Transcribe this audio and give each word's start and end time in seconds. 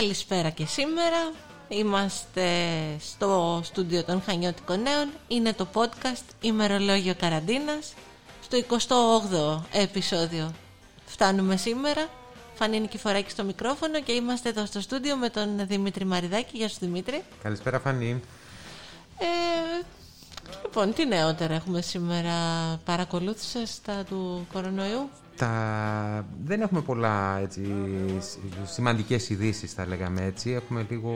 Καλησπέρα 0.00 0.50
και 0.50 0.66
σήμερα. 0.66 1.32
Είμαστε 1.68 2.48
στο 3.00 3.60
στούντιο 3.64 4.04
των 4.04 4.22
Χανιώτικων 4.22 4.82
Νέων. 4.82 5.08
Είναι 5.28 5.52
το 5.52 5.66
podcast 5.74 6.24
ημερολόγιο 6.40 7.14
καραντίνας. 7.14 7.94
Στο 8.42 8.58
28ο 8.58 9.64
επεισόδιο 9.72 10.52
φτάνουμε 11.06 11.56
σήμερα. 11.56 12.08
Φανή 12.54 12.80
Νικηφοράκη 12.80 13.30
στο 13.30 13.44
μικρόφωνο 13.44 14.00
και 14.02 14.12
είμαστε 14.12 14.48
εδώ 14.48 14.66
στο 14.66 14.80
στούντιο 14.80 15.16
με 15.16 15.28
τον 15.28 15.66
Δημήτρη 15.66 16.04
Μαριδάκη. 16.04 16.56
Γεια 16.56 16.68
σου 16.68 16.76
Δημήτρη. 16.80 17.22
Καλησπέρα 17.42 17.80
Φανή. 17.80 18.20
Ε, 19.18 19.26
λοιπόν, 20.62 20.94
τι 20.94 21.06
νεότερα 21.06 21.54
έχουμε 21.54 21.80
σήμερα. 21.80 22.34
Παρακολούθησες 22.84 23.80
τα 23.82 24.04
του 24.08 24.46
κορονοϊού; 24.52 25.10
Τα... 25.36 26.26
Δεν 26.44 26.60
έχουμε 26.60 26.80
πολλά 26.80 27.38
έτσι, 27.42 27.62
σημαντικές 28.64 29.30
ειδήσεις, 29.30 29.72
θα 29.72 29.86
λέγαμε 29.86 30.24
έτσι. 30.24 30.50
Έχουμε 30.50 30.86
λίγο, 30.90 31.12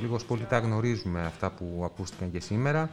λίγο 0.00 0.18
πολύ 0.26 0.44
τα 0.48 0.58
γνωρίζουμε 0.58 1.20
αυτά 1.20 1.50
που 1.50 1.82
ακούστηκαν 1.84 2.30
και 2.30 2.40
σήμερα. 2.40 2.90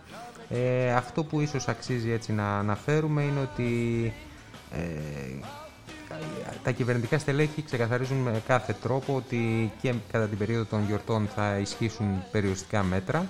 Ε, 0.50 0.94
αυτό 0.94 1.24
που 1.24 1.42
ίσως 1.42 1.68
αξίζει 1.68 2.12
έτσι 2.12 2.34
να 2.34 2.58
αναφέρουμε 2.58 3.22
είναι 3.22 3.40
ότι 3.40 4.14
ε, 4.72 5.40
τα 6.64 6.72
κυβερνητικά 6.72 7.18
στελέχη 7.18 7.62
ξεκαθαρίζουν 7.62 8.18
με 8.18 8.42
κάθε 8.48 8.74
τρόπο 8.82 9.16
ότι 9.16 9.72
και 9.82 9.94
κατά 10.12 10.28
την 10.28 10.38
περίοδο 10.38 10.66
των 10.66 10.86
γιορτών 10.86 11.28
θα 11.36 11.58
ισχύσουν 11.58 12.24
περιοριστικά 12.32 12.84
μέτρα 12.84 13.28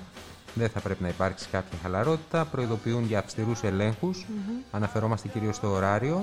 δεν 0.58 0.70
θα 0.70 0.80
πρέπει 0.80 1.02
να 1.04 1.08
υπάρξει 1.08 1.48
κάποια 1.52 1.78
χαλαρότητα. 1.82 2.46
Προειδοποιούν 2.46 3.06
για 3.06 3.20
αυστηρούς 3.20 3.64
ελέγχους. 3.64 4.26
Αναφερόμαστε 4.72 5.28
κυρίως 5.28 5.56
στο 5.56 5.72
ωράριο, 5.72 6.22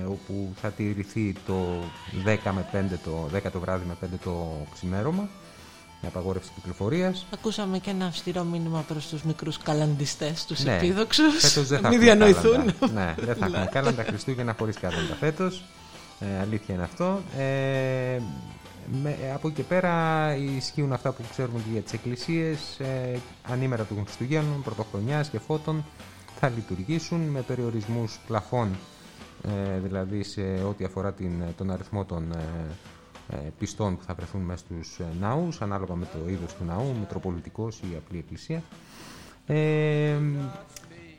ε, 0.00 0.04
όπου 0.04 0.52
θα 0.60 0.68
τηρηθεί 0.68 1.34
το 1.46 1.82
10 2.24 2.52
με 2.52 2.64
5 2.72 2.98
το, 3.04 3.28
10 3.32 3.50
το 3.52 3.60
βράδυ 3.60 3.84
με 3.88 3.94
5 4.00 4.18
το 4.24 4.66
ξημέρωμα. 4.74 5.28
Η 6.02 6.06
απαγόρευση 6.06 6.50
κυκλοφορίας. 6.54 7.26
Ακούσαμε 7.34 7.78
και 7.78 7.90
ένα 7.90 8.06
αυστηρό 8.06 8.42
μήνυμα 8.42 8.84
προς 8.88 9.06
τους 9.06 9.22
μικρούς 9.22 9.58
καλαντιστές, 9.58 10.44
τους 10.44 10.64
ναι. 10.64 10.76
επίδοξους. 10.76 11.66
δεν 11.68 11.80
θα 11.80 11.88
Μην 11.88 12.00
διανοηθούν. 12.00 12.64
ναι, 12.94 13.14
δεν 13.18 13.34
θα 13.36 13.46
έχουμε 13.46 13.68
κάλαντα 13.72 14.04
Χριστούγεννα 14.04 14.54
χωρίς 14.58 14.76
κάλαντα 14.78 15.14
φέτος. 15.20 15.62
Ε, 16.20 16.40
αλήθεια 16.40 16.74
είναι 16.74 16.82
αυτό. 16.82 17.20
Ε, 17.38 18.20
με, 19.02 19.16
από 19.34 19.48
εκεί 19.48 19.56
και 19.56 19.62
πέρα 19.62 20.34
ισχύουν 20.56 20.92
αυτά 20.92 21.12
που 21.12 21.22
ξέρουμε 21.30 21.58
και 21.58 21.70
για 21.72 21.80
τις 21.80 21.92
εκκλησίες 21.92 22.80
ε, 22.80 23.18
ανήμερα 23.42 23.84
των 23.84 24.02
Χριστουγέννων, 24.04 24.62
Πρωτοχρονιάς 24.62 25.28
και 25.28 25.38
Φώτων 25.38 25.84
θα 26.38 26.48
λειτουργήσουν 26.48 27.20
με 27.20 27.40
περιορισμούς 27.40 28.20
πλαφών 28.26 28.76
ε, 29.42 29.78
δηλαδή 29.78 30.22
σε 30.22 30.40
ό,τι 30.68 30.84
αφορά 30.84 31.12
την, 31.12 31.42
τον 31.56 31.70
αριθμό 31.70 32.04
των 32.04 32.32
ε, 32.32 33.36
ε, 33.36 33.36
πιστών 33.58 33.96
που 33.96 34.04
θα 34.04 34.14
βρεθούν 34.14 34.40
μέσα 34.40 34.64
στους 34.64 34.98
ε, 34.98 35.04
ναούς 35.20 35.60
ανάλογα 35.60 35.94
με 35.94 36.04
το 36.04 36.30
είδος 36.30 36.54
του 36.54 36.64
ναού, 36.64 36.94
Μητροπολιτικός 37.00 37.78
ή 37.78 37.96
απλή 37.96 38.18
εκκλησία 38.18 38.62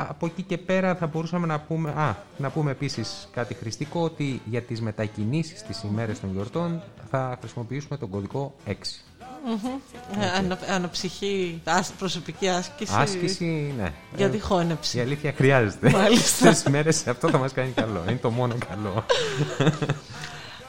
από 0.09 0.25
εκεί 0.25 0.41
και 0.41 0.57
πέρα 0.57 0.95
θα 0.95 1.07
μπορούσαμε 1.07 1.47
να 1.47 1.59
πούμε, 1.59 1.89
α, 1.89 2.15
να 2.37 2.49
πούμε 2.49 2.71
επίσης 2.71 3.27
κάτι 3.33 3.53
χρηστικό 3.53 4.01
ότι 4.01 4.41
για 4.45 4.61
τις 4.61 4.81
μετακινήσεις 4.81 5.63
τις 5.63 5.83
ημέρες 5.83 6.19
των 6.19 6.31
γιορτών 6.31 6.81
θα 7.09 7.37
χρησιμοποιήσουμε 7.39 7.97
τον 7.97 8.09
κωδικό 8.09 8.55
6. 8.67 8.71
Mm-hmm. 8.71 10.57
Αναψυχή, 10.69 11.61
προσωπική 11.97 12.49
άσκηση. 12.49 12.93
Άσκηση, 12.95 13.73
ναι. 13.77 13.93
Για 14.15 14.29
τη 14.29 14.39
χώνεψη. 14.39 14.97
Η 14.97 15.01
αλήθεια 15.01 15.33
χρειάζεται. 15.35 15.89
Μάλιστα. 15.89 16.49
Τις 16.49 16.63
μέρες 16.63 17.07
αυτό 17.07 17.29
θα 17.29 17.37
μας 17.37 17.53
κάνει 17.53 17.71
καλό. 17.71 18.03
Είναι 18.07 18.19
το 18.21 18.29
μόνο 18.29 18.55
καλό. 18.69 19.05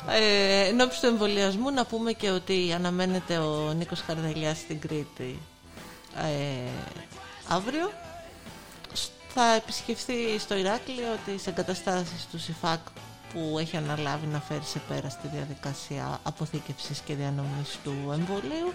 Ε, 0.09 0.69
εν 0.69 0.79
του 0.79 1.07
εμβολιασμού 1.07 1.71
να 1.71 1.85
πούμε 1.85 2.13
και 2.13 2.31
ότι 2.31 2.73
αναμένεται 2.75 3.37
ο 3.39 3.73
Νίκος 3.73 4.01
Χαρδαλιάς 4.01 4.59
στην 4.59 4.81
Κρήτη 4.81 5.39
ε, 6.17 6.71
αύριο 7.49 7.91
θα 9.35 9.55
επισκεφθεί 9.55 10.39
στο 10.39 10.57
Ηράκλειο 10.57 11.17
τις 11.25 11.47
εγκαταστάσεις 11.47 12.27
του 12.31 12.39
ΣΥΦΑΚ 12.39 12.81
που 13.33 13.59
έχει 13.59 13.77
αναλάβει 13.77 14.27
να 14.27 14.41
φέρει 14.41 14.65
σε 14.65 14.81
πέρα 14.89 15.09
στη 15.09 15.29
διαδικασία 15.29 16.21
αποθήκευσης 16.23 16.99
και 16.99 17.15
διανομής 17.15 17.79
του 17.85 17.95
εμβολίου. 18.13 18.73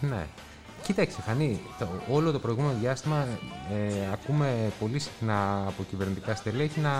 Ναι. 0.00 0.26
Κοίταξε, 0.82 1.22
Φανή, 1.22 1.60
το, 1.78 1.88
όλο 2.10 2.32
το 2.32 2.38
προηγούμενο 2.38 2.74
διάστημα 2.80 3.26
ε, 3.72 4.12
ακούμε 4.12 4.72
πολύ 4.80 4.98
συχνά 4.98 5.64
από 5.66 5.84
κυβερνητικά 5.90 6.34
στελέχη 6.34 6.80
να 6.80 6.92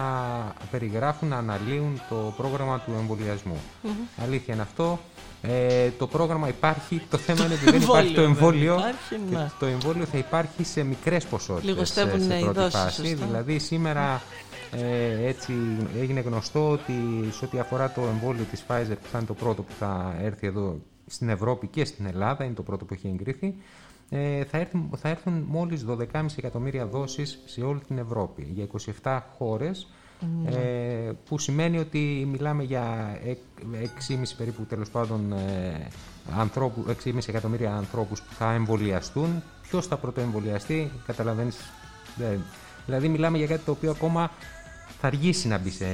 περιγράφουν, 0.70 1.28
να 1.28 1.37
αναλύουν 1.37 2.00
το 2.09 2.34
πρόγραμμα 2.37 2.78
του 2.81 2.93
εμβολιασμού. 2.98 3.60
Αλήθεια 4.22 4.54
είναι 4.54 4.62
αυτό. 4.62 4.98
Ε, 5.43 5.91
το 5.98 6.06
πρόγραμμα 6.06 6.48
υπάρχει, 6.48 7.03
το 7.10 7.16
θέμα 7.16 7.44
είναι 7.44 7.54
ότι 7.54 7.70
δεν 7.70 7.82
υπάρχει 7.82 8.15
το 8.15 8.20
εμβόλιο. 8.20 8.75
Υπάρχει, 8.75 9.20
ναι. 9.31 9.50
Το 9.59 9.66
εμβόλιο 9.66 10.04
θα 10.04 10.19
υπάρχει 10.19 10.64
σε 10.64 10.82
μικρές 10.82 11.25
ποσότητες 11.25 11.88
σε, 11.88 11.94
σε 11.94 12.06
πρώτη 12.06 12.70
φάση. 12.70 13.06
Σωστά. 13.06 13.26
Δηλαδή 13.26 13.59
σήμερα 13.59 14.22
ε, 14.70 15.26
έτσι 15.26 15.53
έγινε 16.00 16.20
γνωστό 16.20 16.70
ότι 16.70 16.93
σε 17.31 17.44
ό,τι 17.44 17.59
αφορά 17.59 17.93
το 17.93 18.00
εμβόλιο 18.00 18.44
της 18.50 18.64
Pfizer 18.69 18.97
που 19.03 19.09
θα 19.12 19.19
είναι 19.19 19.26
το 19.26 19.34
πρώτο 19.34 19.62
που 19.62 19.72
θα 19.78 20.14
έρθει 20.20 20.47
εδώ 20.47 20.78
στην 21.07 21.29
Ευρώπη 21.29 21.67
και 21.67 21.85
στην 21.85 22.07
Ελλάδα, 22.07 22.45
είναι 22.45 22.55
το 22.55 22.63
πρώτο 22.63 22.85
που 22.85 22.95
έχει 22.95 23.09
εγκρίθει, 23.09 23.55
ε, 24.11 24.45
θα, 24.45 24.59
έρθουν, 24.59 24.91
θα 24.97 25.09
έρθουν 25.09 25.45
μόλις 25.49 25.85
12,5 25.89 26.27
εκατομμύρια 26.37 26.87
δόσεις 26.87 27.43
σε 27.45 27.61
όλη 27.63 27.81
την 27.87 27.99
Ευρώπη, 27.99 28.49
για 28.55 28.67
27 29.03 29.21
χώρες, 29.39 29.89
ε, 30.45 31.11
που 31.29 31.39
σημαίνει 31.39 31.79
ότι 31.79 32.29
μιλάμε 32.31 32.62
για 32.62 33.17
6,5 34.09 34.35
περίπου 34.37 34.65
τέλος 34.65 34.91
πάντων 34.91 35.33
ε, 35.33 35.89
ανθρώπου, 36.37 36.85
6,5 37.05 37.29
εκατομμύρια 37.29 37.75
ανθρώπους 37.77 38.23
που 38.23 38.33
θα 38.33 38.53
εμβολιαστούν. 38.53 39.43
Ποιος 39.62 39.87
θα 39.87 39.97
πρωτοεμβολιαστεί, 39.97 40.91
καταλαβαίνεις. 41.07 41.57
Δηλαδή 42.87 43.09
μιλάμε 43.09 43.39
για 43.39 43.47
κάτι 43.47 43.65
το 43.65 43.71
οποίο 43.71 43.91
ακόμα 43.91 44.31
θα 45.01 45.07
αργήσει 45.07 45.49
να 45.49 45.59
μπει 45.59 45.71
σε, 45.71 45.87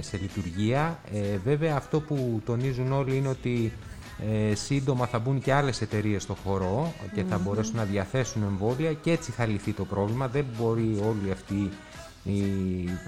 σε 0.00 0.16
λειτουργία. 0.16 0.98
Ε, 1.12 1.36
βέβαια 1.36 1.76
αυτό 1.76 2.00
που 2.00 2.42
τονίζουν 2.44 2.92
όλοι 2.92 3.16
είναι 3.16 3.28
ότι 3.28 3.72
ε, 4.20 4.54
σύντομα 4.54 5.06
θα 5.06 5.18
μπουν 5.18 5.40
και 5.40 5.52
άλλες 5.52 5.80
εταιρείες 5.80 6.22
στο 6.22 6.36
χώρο 6.44 6.92
και 7.14 7.22
θα 7.22 7.38
μπορέσουν 7.38 7.76
να 7.76 7.84
διαθέσουν 7.84 8.42
εμβόλια 8.42 8.92
και 8.92 9.10
έτσι 9.10 9.30
θα 9.30 9.46
λυθεί 9.46 9.72
το 9.72 9.84
πρόβλημα. 9.84 10.28
Δεν 10.28 10.44
μπορεί 10.58 11.00
όλοι 11.08 11.30
αυτοί 11.32 11.70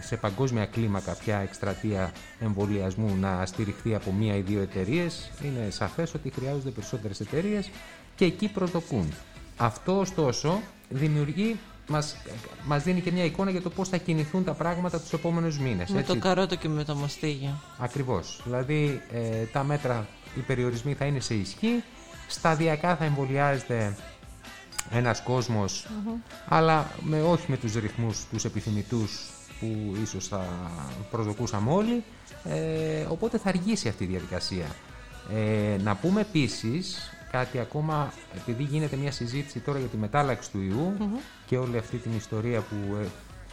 σε 0.00 0.16
παγκόσμια 0.16 0.66
κλίμακα 0.66 1.12
πια 1.12 1.38
εκστρατεία 1.38 2.12
εμβολιασμού 2.40 3.16
να 3.20 3.46
στηριχθεί 3.46 3.94
από 3.94 4.12
μία 4.12 4.36
ή 4.36 4.40
δύο 4.40 4.60
εταιρείες. 4.60 5.30
Είναι 5.44 5.70
σαφές 5.70 6.14
ότι 6.14 6.30
χρειάζονται 6.30 6.70
περισσότερες 6.70 7.20
εταιρείες 7.20 7.70
και 8.16 8.24
εκεί 8.24 8.48
προσδοκούν. 8.48 9.12
Αυτό 9.56 9.98
ωστόσο 9.98 10.60
δημιουργεί 10.88 11.56
μας, 11.88 12.16
μας 12.66 12.82
δίνει 12.82 13.00
και 13.00 13.12
μια 13.12 13.24
εικόνα 13.24 13.50
για 13.50 13.62
το 13.62 13.70
πώς 13.70 13.88
θα 13.88 13.96
κινηθούν 13.96 14.44
τα 14.44 14.52
πράγματα 14.52 15.00
τους 15.00 15.12
επόμενους 15.12 15.58
μήνες. 15.58 15.90
Με 15.90 16.02
το 16.02 16.16
καρότο 16.16 16.54
και 16.54 16.68
με 16.68 16.84
το 16.84 16.94
μαστίγιο. 16.94 17.60
Ακριβώς. 17.78 18.40
Δηλαδή 18.44 19.00
ε, 19.12 19.44
τα 19.44 19.64
μέτρα, 19.64 20.06
οι 20.36 20.40
περιορισμοί 20.40 20.94
θα 20.94 21.04
είναι 21.04 21.20
σε 21.20 21.34
ισχύ, 21.34 21.82
σταδιακά 22.28 22.96
θα 22.96 23.04
εμβολιάζεται 23.04 23.96
ένας 24.90 25.22
αλλά 26.48 26.90
με, 27.02 27.22
όχι 27.22 27.50
με 27.50 27.56
τους 27.56 27.74
ρυθμούς 27.74 28.24
τους 28.30 28.44
επιθυμητούς 28.44 29.30
που 29.60 29.96
ίσως 30.02 30.28
θα 30.28 30.44
προσδοκούσαμε 31.10 31.72
όλοι, 31.72 32.04
ε, 32.44 33.06
οπότε 33.08 33.38
θα 33.38 33.48
αργήσει 33.48 33.88
αυτή 33.88 34.04
η 34.04 34.06
διαδικασία. 34.06 34.66
Ε, 35.34 35.76
να 35.82 35.96
πούμε 35.96 36.20
επίσης 36.20 37.12
κάτι 37.30 37.58
ακόμα, 37.58 38.12
επειδή 38.36 38.62
γίνεται 38.62 38.96
μια 38.96 39.12
συζήτηση 39.12 39.60
τώρα 39.60 39.78
για 39.78 39.88
τη 39.88 39.96
μετάλλαξη 39.96 40.50
του 40.50 40.60
ιού 40.60 40.96
και 41.46 41.56
όλη 41.56 41.78
αυτή 41.78 41.96
την 41.96 42.16
ιστορία 42.16 42.60
που 42.60 42.96
ε, 43.02 43.06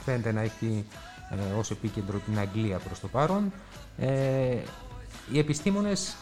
φαίνεται 0.06 0.32
να 0.32 0.42
έχει 0.42 0.86
ε, 1.30 1.58
ως 1.58 1.72
επίκεντρο 1.72 2.18
την 2.18 2.40
Αγγλία 2.40 2.78
προς 2.78 3.00
το 3.00 3.08
παρόν, 3.08 3.52
ε, 3.98 4.58
οι 5.32 5.40
επιστήμονες 5.40 6.10
ε, 6.10 6.16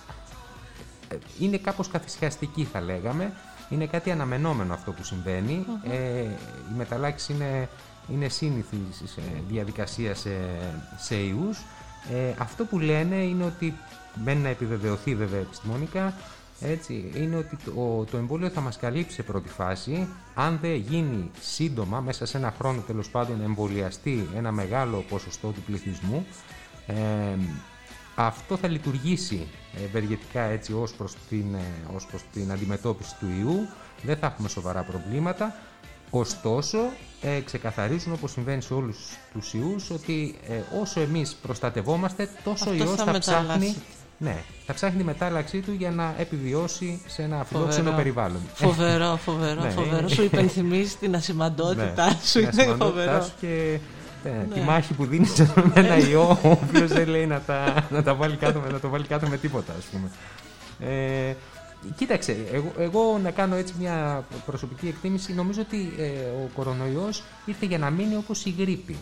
είναι 1.39 1.57
κάπως 1.57 1.88
καθυσιαστικοί 1.88 2.63
θα 2.63 2.81
λέγαμε, 2.81 3.33
είναι 3.69 3.86
κάτι 3.86 4.12
αναμενόμενο 4.12 4.74
αυτό 4.74 4.92
που 4.92 5.04
συμβαίνει. 5.04 5.65
Ε, 5.92 6.21
η 6.71 6.75
μεταλλάξη 6.77 7.33
είναι, 7.33 7.69
είναι 8.12 8.30
σύνηθη 8.30 8.77
διαδικασία 9.50 10.15
σε, 10.15 10.30
σε 10.98 11.15
ιούς. 11.15 11.57
Ε, 12.13 12.33
αυτό 12.38 12.65
που 12.65 12.80
λένε 12.80 13.15
είναι 13.15 13.44
ότι, 13.44 13.74
μένει 14.24 14.42
να 14.42 14.50
επιβεβαιωθεί 14.50 15.15
βέβαια 15.15 15.39
επιστημονικά, 15.39 16.13
έτσι, 16.62 17.12
είναι 17.16 17.36
ότι 17.36 17.57
το, 17.66 18.06
το 18.12 18.18
εμβόλιο 18.18 18.50
θα 18.50 18.62
μας 18.62 18.77
καλύψει 18.77 19.16
σε 19.16 19.24
πρώτη 19.24 19.50
φάση 19.50 20.07
αν 20.33 20.59
δεν 20.62 20.75
γίνει 20.75 21.31
σύντομα, 21.42 22.00
μέσα 22.00 22.25
σε 22.25 22.38
ένα 22.38 22.54
χρόνο 22.57 22.81
τέλος 22.81 23.09
πάντων 23.09 23.42
εμβολιαστεί 23.42 24.27
ένα 24.36 24.51
μεγάλο 24.51 25.06
ποσοστό 25.09 25.48
του 25.48 25.62
πληθυσμού 25.62 26.25
ε, 26.88 26.94
αυτό 28.15 28.57
θα 28.57 28.68
λειτουργήσει 28.68 29.48
ευεργετικά 29.86 30.42
έτσι 30.42 30.74
ως 30.74 30.94
προς, 30.94 31.15
την, 31.30 31.56
ε, 31.56 31.95
ως 31.95 32.06
προς 32.06 32.21
την 32.33 32.51
αντιμετώπιση 32.51 33.15
του 33.19 33.25
ιού, 33.39 33.68
δεν 34.01 34.18
θα 34.18 34.25
έχουμε 34.25 34.50
σοβαρά 34.50 34.81
προβλήματα. 34.81 35.56
Ωστόσο, 36.10 36.77
ε, 37.21 37.39
ξεκαθαρίζουν 37.39 38.13
όπως 38.13 38.31
συμβαίνει 38.31 38.62
σε 38.62 38.74
όλους 38.74 38.98
τους 39.33 39.54
ιούς 39.54 39.89
ότι 39.89 40.36
ε, 40.48 40.80
όσο 40.81 41.00
εμείς 41.00 41.36
προστατευόμαστε 41.42 42.30
τόσο 42.44 42.69
ο 42.69 42.74
ιός 42.74 42.95
θα, 42.95 43.19
ψάχνει 43.19 43.75
Ναι, 44.18 44.44
θα 44.66 44.74
ψάχνει 44.74 44.98
τη 44.98 45.04
μετάλλαξή 45.04 45.59
του 45.59 45.71
για 45.71 45.92
να 45.92 46.16
επιβιώσει 46.18 47.01
σε 47.07 47.21
ένα 47.21 47.44
φιλόξενο 47.44 47.92
περιβάλλον. 47.92 48.42
Φοβερό, 48.54 49.16
φοβερό, 49.16 49.62
ναι, 49.62 49.69
φοβερό. 49.69 50.07
Σου 50.07 50.24
υπενθυμίζει 50.24 50.95
την 50.95 51.16
ασημαντότητά 51.16 52.06
ναι, 52.06 52.18
σου. 52.24 52.39
Είναι 52.39 52.75
φοβερό. 52.80 53.21
Σου 53.24 53.31
και 53.39 53.48
ναι, 53.48 53.80
τη 54.53 54.59
μάχη 54.59 54.93
που 54.93 55.05
δίνει 55.05 55.27
με 55.55 55.71
ένα 55.73 55.97
ιό, 55.97 56.39
ο 56.43 56.49
οποίος 56.49 56.91
δεν 56.91 57.07
λέει 57.07 57.25
να, 57.25 57.39
τα, 57.39 57.87
να, 57.89 58.03
τα 58.03 58.13
βάλει 58.13 58.35
κάτω, 58.35 58.61
να 58.71 58.79
το 58.79 58.89
βάλει 58.89 59.05
κάτω 59.05 59.27
με 59.27 59.37
τίποτα, 59.37 59.73
ας 59.77 59.85
πούμε. 59.85 60.09
Ε, 60.79 61.35
κοίταξε, 61.95 62.35
εγώ, 62.51 62.71
εγώ, 62.77 63.19
να 63.23 63.31
κάνω 63.31 63.55
έτσι 63.55 63.73
μια 63.79 64.23
προσωπική 64.45 64.87
εκτίμηση, 64.87 65.33
νομίζω 65.33 65.61
ότι 65.61 65.93
ε, 65.97 66.05
ο 66.43 66.49
κορονοϊός 66.55 67.23
ήρθε 67.45 67.65
για 67.65 67.77
να 67.77 67.89
μείνει 67.89 68.15
όπως 68.15 68.45
η 68.45 68.55
γρήπη. 68.59 68.97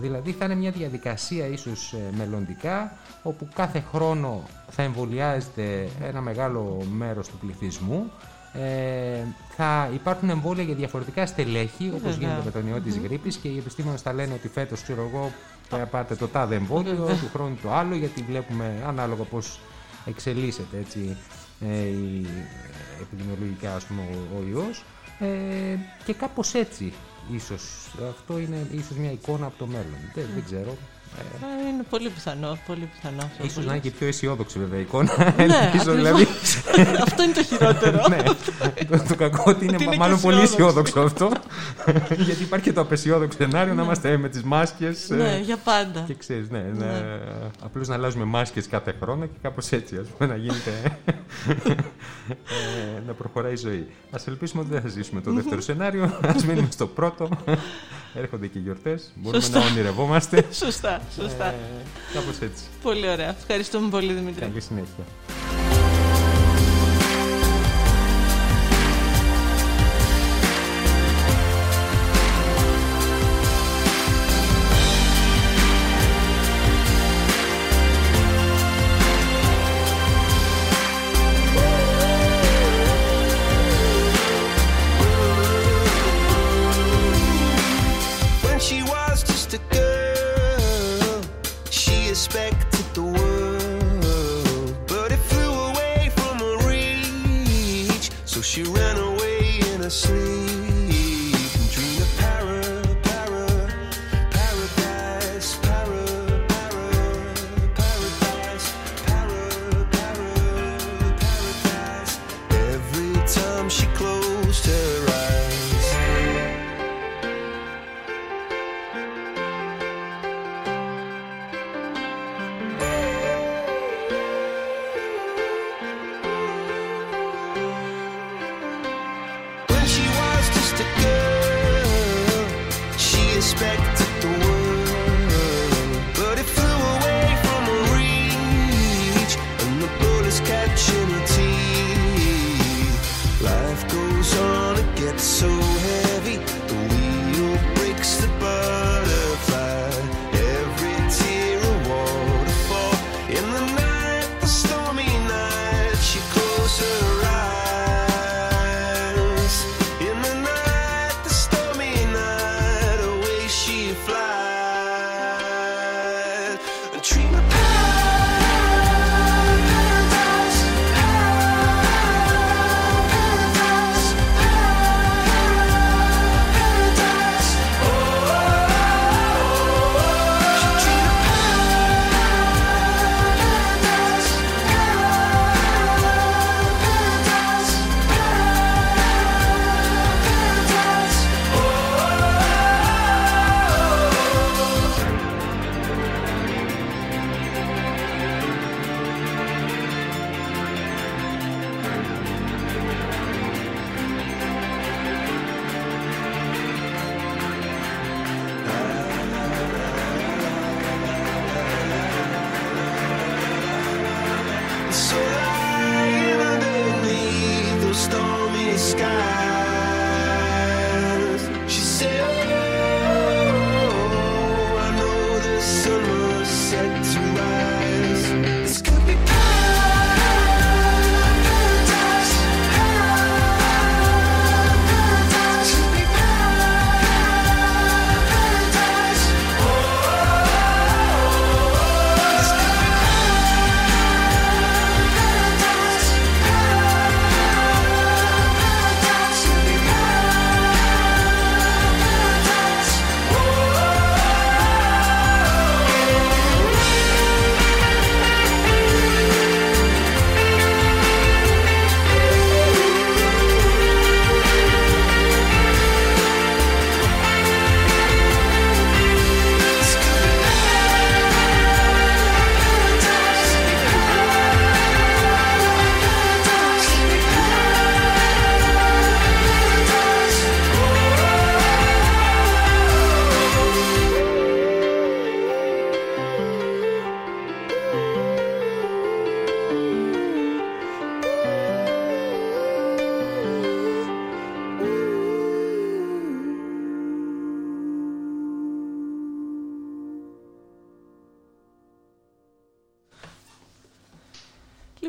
Δηλαδή 0.00 0.32
θα 0.32 0.44
είναι 0.44 0.54
μια 0.54 0.70
διαδικασία 0.70 1.46
ίσως 1.46 1.92
ε, 1.92 2.16
μελλοντικά 2.16 2.96
όπου 3.22 3.48
κάθε 3.54 3.84
χρόνο 3.92 4.42
θα 4.70 4.82
εμβολιάζεται 4.82 5.88
ένα 6.02 6.20
μεγάλο 6.20 6.86
μέρος 6.92 7.28
του 7.28 7.36
πληθυσμού 7.38 8.10
ε, 8.52 9.24
θα 9.56 9.90
υπάρχουν 9.94 10.30
εμβόλια 10.30 10.62
για 10.62 10.74
διαφορετικά 10.74 11.26
στελέχη, 11.26 11.92
όπως 11.94 12.16
γίνεται 12.16 12.42
με 12.44 12.50
τον 12.50 12.68
ιό 12.68 12.80
της 12.80 12.98
γρήπης, 12.98 13.36
και 13.36 13.48
οι 13.48 13.58
επιστήμονες 13.58 14.02
θα 14.02 14.12
λένε 14.12 14.32
ότι 14.32 14.48
φέτος, 14.48 14.82
ξέρω 14.82 15.10
εγώ, 15.12 15.32
θα 15.68 15.76
πάτε 15.76 16.14
το 16.14 16.28
τάδε 16.28 16.54
εμβόλιο, 16.54 16.94
του 16.94 17.28
χρόνου 17.32 17.58
το 17.62 17.72
άλλο, 17.72 17.94
γιατί 17.94 18.22
βλέπουμε 18.22 18.82
ανάλογα 18.86 19.22
πώς 19.22 19.60
εξελίσσεται 20.06 20.78
έτσι, 20.78 21.16
ε, 21.60 21.76
η, 21.86 22.26
επιδημιολογικά 23.00 23.74
ας 23.74 23.84
πούμε, 23.84 24.02
ο, 24.12 24.38
ο 24.38 24.42
ιός. 24.50 24.84
Ε, 25.18 25.76
και 26.04 26.12
κάπως 26.12 26.54
έτσι 26.54 26.92
ίσως. 27.32 27.62
Αυτό 28.08 28.38
είναι 28.38 28.66
ίσως 28.72 28.96
μια 28.96 29.10
εικόνα 29.12 29.46
από 29.46 29.58
το 29.58 29.66
μέλλον. 29.66 29.98
Δεν, 30.14 30.24
δεν 30.34 30.44
ξέρω 30.44 30.76
ε, 31.18 31.68
είναι 31.68 31.82
πολύ 31.90 32.08
πιθανό. 32.08 32.58
Πολύ 32.66 32.88
πιθανό 32.94 33.22
αυτό 33.22 33.44
ίσως 33.44 33.64
να 33.64 33.72
είναι 33.72 33.80
και 33.80 33.90
πιο 33.90 34.06
αισιόδοξη 34.06 34.58
βέβαια 34.58 34.78
η 34.78 34.82
εικόνα. 34.82 35.34
Ναι, 35.36 35.70
δηλαδή... 35.94 36.26
αυτό 37.06 37.22
είναι 37.22 37.32
το 37.32 37.44
χειρότερο. 37.44 38.08
ναι, 38.08 38.22
το, 38.88 39.04
το 39.08 39.14
κακό 39.14 39.42
ότι 39.46 39.64
είναι, 39.64 39.76
είναι 39.80 39.96
μάλλον 39.96 40.20
πολύ 40.20 40.40
αισιόδοξο 40.40 41.00
αυτό. 41.00 41.30
γιατί 42.26 42.42
υπάρχει 42.42 42.64
και 42.64 42.72
το 42.72 42.80
απεσιόδοξο 42.80 43.38
σενάριο 43.38 43.74
να 43.74 43.80
ναι. 43.80 43.82
είμαστε 43.82 44.16
με 44.16 44.28
τις 44.28 44.42
μάσκες. 44.42 45.08
Ναι, 45.08 45.40
για 45.44 45.56
πάντα. 45.56 46.04
Και 46.06 46.14
ξέρεις, 46.14 46.50
ναι, 46.50 46.58
ναι. 46.58 46.84
ναι. 46.84 47.20
απλώς 47.62 47.88
να 47.88 47.94
αλλάζουμε 47.94 48.24
μάσκες 48.24 48.66
κάθε 48.66 48.94
χρόνο 49.00 49.26
και 49.26 49.38
κάπως 49.42 49.72
έτσι, 49.72 49.96
ας 49.96 50.06
πούμε, 50.06 50.30
να 50.30 50.36
γίνεται... 50.36 50.98
ε, 52.28 53.02
να 53.06 53.12
προχωράει 53.12 53.52
η 53.52 53.56
ζωή. 53.56 53.86
Ας 54.10 54.26
ελπίσουμε 54.26 54.62
ότι 54.62 54.70
δεν 54.70 54.80
θα 54.80 54.88
ζήσουμε 54.88 55.20
το 55.20 55.32
δεύτερο 55.32 55.60
σενάριο. 55.60 56.18
Ας 56.22 56.44
μείνουμε 56.44 56.68
στο 56.70 56.86
πρώτο. 56.86 57.28
Έρχονται 58.14 58.46
και 58.46 58.58
οι 58.58 58.62
γιορτές. 58.62 59.12
Μπορούμε 59.14 59.48
να 59.48 59.60
ονειρευόμαστε. 59.60 60.44
σωστά, 60.52 61.00
σωστά. 61.20 61.46
Ε, 61.46 61.54
Κάπως 62.12 62.40
έτσι. 62.40 62.64
Πολύ 62.82 63.08
ωραία. 63.08 63.28
Ευχαριστούμε 63.40 63.88
πολύ, 63.88 64.12
Δημήτρη. 64.12 64.40
Καλή 64.40 64.60
συνέχεια. 64.60 65.04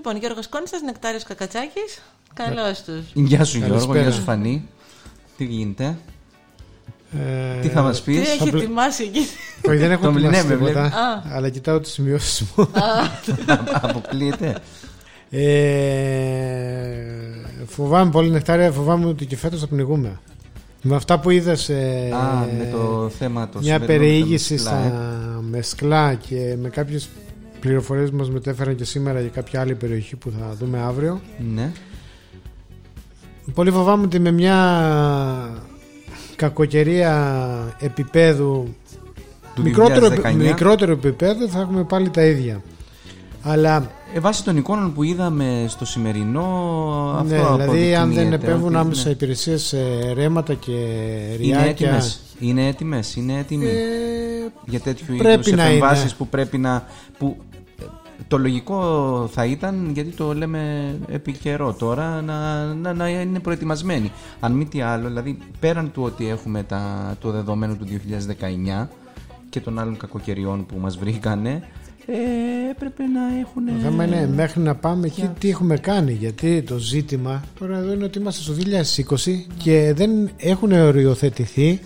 Λοιπόν, 0.06 0.20
Γιώργος 0.22 0.48
Κόνιστας, 0.48 0.82
Νεκτάριος 0.82 1.24
Κακατσάκης. 1.24 2.02
Καλώς 2.34 2.82
τους. 2.84 3.02
Γεια 3.14 3.44
σου 3.44 3.58
Γιώργο, 3.58 3.76
Καλησπέρα. 3.76 4.02
γεια 4.04 4.12
σου 4.12 4.22
Φανή. 4.22 4.68
Τι 5.38 5.44
γίνεται, 5.44 5.98
Ε, 7.12 7.60
τι 7.62 7.68
θα 7.68 7.82
μας 7.82 8.04
Τι 8.04 8.12
πεις; 8.12 8.30
έχει 8.30 8.50
πλε- 8.50 8.64
ετοιμάσει 8.64 9.04
εκεί; 9.04 9.20
Όχι, 9.70 9.78
δεν 9.78 9.92
έχω 9.92 10.02
Το 10.04 10.10
ετοιμάσει 10.10 10.28
μηνέμε, 10.46 10.54
τίποτα, 10.56 10.80
βλέπεις. 10.82 11.32
αλλά 11.36 11.50
κοιτάω 11.50 11.80
τις 11.80 11.92
σημειώσεις 11.92 12.42
μου. 12.56 12.68
Αποκλείεται. 13.82 14.58
Ε, 15.30 15.46
φοβάμαι 17.66 18.12
πολύ 18.12 18.30
νεκτάρια, 18.30 18.72
φοβάμαι 18.72 19.06
ότι 19.06 19.26
και 19.26 19.38
φέτος 19.38 19.60
θα 19.60 19.68
πνιγούμε. 19.68 20.20
Με 20.82 20.96
αυτά 20.96 21.20
που 21.20 21.30
είδα 21.30 21.56
σε 21.56 21.74
Α, 22.14 22.46
με 22.58 22.70
το 22.72 23.10
θέμα 23.20 23.50
το 23.50 23.60
μια 23.60 23.74
σημερινό 23.74 23.80
με 23.80 23.80
το 23.80 23.86
περιήγηση 23.86 24.54
Μεσκλά, 24.54 24.70
στα 24.72 24.86
ε. 24.86 25.42
Μεσκλά 25.50 26.14
και 26.14 26.56
με 26.62 26.70
κάποιες 26.70 27.10
πληροφορίες 27.64 28.10
που 28.10 28.16
μας 28.18 28.30
μετέφεραν 28.30 28.76
και 28.76 28.84
σήμερα 28.86 29.20
για 29.20 29.30
κάποια 29.30 29.62
άλλη 29.62 29.76
περιοχή 29.76 30.16
που 30.16 30.32
θα 30.40 30.56
δούμε 30.60 30.80
αύριο. 30.80 31.22
Ναι. 31.54 31.72
Πολύ 33.54 33.72
φοβάμαι 33.72 34.04
ότι 34.06 34.20
με 34.20 34.32
μια 34.32 34.58
κακοκαιρία 36.36 37.76
επίπεδου 37.80 38.76
Του 39.56 39.62
μικρότερο, 39.62 40.08
2019. 40.10 40.34
μικρότερο 40.36 40.92
επίπεδο 40.92 41.48
θα 41.48 41.60
έχουμε 41.60 41.84
πάλι 41.84 42.10
τα 42.10 42.24
ίδια. 42.24 42.62
Αλλά 43.42 43.92
Ε, 44.16 44.20
βάσει 44.20 44.44
των 44.44 44.58
εικόνων 44.58 44.94
που 44.94 45.04
είδαμε 45.04 45.66
στο 45.68 45.86
σημερινό, 45.86 46.46
αυτό 47.20 47.34
ναι, 47.58 47.64
δηλαδή 47.64 47.96
αν 47.96 48.14
δεν 48.14 48.18
αποδεικνύεται 48.18 48.36
επέμβουν 48.36 48.68
ότι 48.68 48.78
άμεσα 48.78 49.02
είναι- 49.02 49.12
υπηρεσίες 49.12 49.62
σε 49.64 49.78
ρέματα 50.14 50.54
και 50.54 50.72
Είναι 50.72 51.36
ριάκια. 51.38 51.66
έτοιμες, 51.70 52.20
είναι 52.40 52.68
έτοιμες, 52.68 53.16
είναι 53.16 53.38
έτοιμοι 53.38 53.66
Ε, 53.66 53.72
για 54.66 54.80
τέτοιου 54.80 55.06
πρέπει 55.18 55.34
είδους 55.50 55.52
να 55.52 55.64
επεμβάσεις 55.64 56.04
είναι. 56.04 56.14
που 56.18 56.28
πρέπει 56.28 56.58
να... 56.58 56.86
Που, 57.18 57.38
ε, 57.52 57.53
το 58.28 58.38
λογικό 58.38 58.80
θα 59.32 59.46
ήταν, 59.46 59.92
γιατί 59.94 60.10
το 60.10 60.34
λέμε 60.34 60.94
επί 61.08 61.32
καιρό 61.32 61.74
τώρα, 61.74 62.22
να, 62.22 62.66
να, 62.74 62.94
να 62.94 63.10
είναι 63.10 63.40
προετοιμασμένοι. 63.40 64.12
Αν 64.40 64.52
μη 64.52 64.66
τι 64.66 64.82
άλλο, 64.82 65.08
δηλαδή 65.08 65.38
πέραν 65.60 65.92
του 65.92 66.04
ότι 66.04 66.28
έχουμε 66.28 66.64
τα, 66.64 67.16
το 67.22 67.32
δεδομένο 67.32 67.76
του 67.76 67.86
2019 68.82 68.88
και 69.50 69.60
των 69.60 69.80
άλλων 69.80 69.98
κακοκαιριών 69.98 70.66
που 70.66 70.78
μας 70.80 70.98
βρήκανε, 70.98 71.64
ε, 72.06 72.70
έπρεπε 72.72 73.04
να 73.04 73.40
έχουν... 73.40 73.66
Το 73.66 73.82
θέμα 73.82 74.06
είναι 74.06 74.30
μέχρι 74.36 74.62
να 74.62 74.76
πάμε 74.76 75.06
εκεί 75.06 75.30
τι 75.40 75.50
έχουμε 75.50 75.78
κάνει. 75.78 76.12
Γιατί 76.12 76.62
το 76.62 76.78
ζήτημα 76.78 77.44
τώρα 77.60 77.78
εδώ 77.78 77.94
είναι 77.94 78.04
ότι 78.04 78.20
είμαστε 78.20 78.42
στο 78.42 78.54
2020 79.26 79.32
και 79.58 79.94
δεν 79.96 80.30
έχουν 80.38 80.72
οριοθετηθεί 80.72 81.80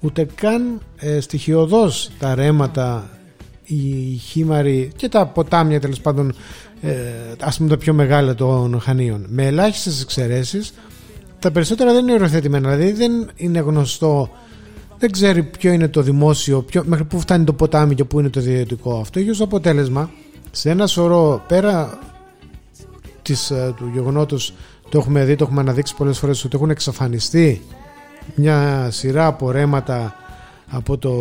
ούτε 0.00 0.26
καν 0.34 0.80
ε, 0.96 1.20
στοιχειοδός 1.20 2.10
τα 2.18 2.34
ρέματα, 2.34 3.10
οι 3.64 4.16
χήμαροι 4.16 4.90
και 4.96 5.08
τα 5.08 5.26
ποτάμια 5.26 5.80
τέλος 5.80 6.00
πάντων 6.00 6.34
ε, 6.82 6.92
ας 7.40 7.56
πούμε 7.56 7.68
τα 7.68 7.76
πιο 7.76 7.94
μεγάλα 7.94 8.34
των 8.34 8.80
Χανίων. 8.80 9.26
Με 9.28 9.46
ελάχιστες 9.46 10.02
εξαιρέσεις 10.02 10.74
τα 11.38 11.50
περισσότερα 11.50 11.92
δεν 11.92 12.02
είναι 12.02 12.12
οριοθετημένα. 12.12 12.76
Δηλαδή 12.76 12.92
δεν 12.92 13.30
είναι 13.36 13.58
γνωστό 13.58 14.30
δεν 15.02 15.10
ξέρει 15.10 15.42
ποιο 15.42 15.72
είναι 15.72 15.88
το 15.88 16.02
δημόσιο, 16.02 16.62
ποιο, 16.62 16.82
μέχρι 16.86 17.04
πού 17.04 17.20
φτάνει 17.20 17.44
το 17.44 17.52
ποτάμι 17.52 17.94
και 17.94 18.04
πού 18.04 18.20
είναι 18.20 18.28
το 18.28 18.40
ιδιωτικό. 18.40 18.98
Αυτό 19.00 19.18
έχει 19.18 19.30
ως 19.30 19.40
αποτέλεσμα 19.40 20.10
σε 20.50 20.70
ένα 20.70 20.86
σωρό 20.86 21.42
πέρα 21.48 21.98
της, 23.22 23.50
ε, 23.50 23.74
του 23.76 23.90
γεγονότος 23.92 24.54
το 24.88 24.98
έχουμε 24.98 25.24
δει, 25.24 25.36
το 25.36 25.44
έχουμε 25.44 25.60
αναδείξει 25.60 25.94
πολλές 25.96 26.18
φορές 26.18 26.44
ότι 26.44 26.56
έχουν 26.56 26.70
εξαφανιστεί 26.70 27.62
μια 28.34 28.88
σειρά 28.90 29.26
από 29.26 29.50
ρέματα 29.50 30.14
από 30.70 30.98
το, 30.98 31.12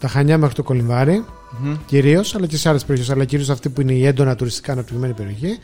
τα 0.00 0.08
Χανιά 0.08 0.38
μέχρι 0.38 0.54
το 0.54 0.62
Κολυμβάρι 0.62 1.24
Μμμ. 1.60 1.76
κυρίως 1.86 2.34
αλλά 2.34 2.46
και 2.46 2.56
σε 2.56 2.68
άλλες 2.68 2.84
περιοχές 2.84 3.10
αλλά 3.10 3.24
κυρίως 3.24 3.50
αυτή 3.50 3.68
που 3.68 3.80
είναι 3.80 3.92
η 3.92 4.06
έντονα 4.06 4.34
τουριστικά 4.34 4.72
αναπτυγμένη 4.72 5.12
περιοχή. 5.12 5.58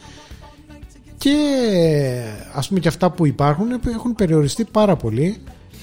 Και 1.18 1.34
ας 2.52 2.68
πούμε 2.68 2.80
και 2.80 2.88
αυτά 2.88 3.10
που 3.10 3.26
υπάρχουν 3.26 3.66
έχουν 3.94 4.14
περιοριστεί 4.14 4.64
πάρα 4.64 4.96
πολύ. 4.96 5.36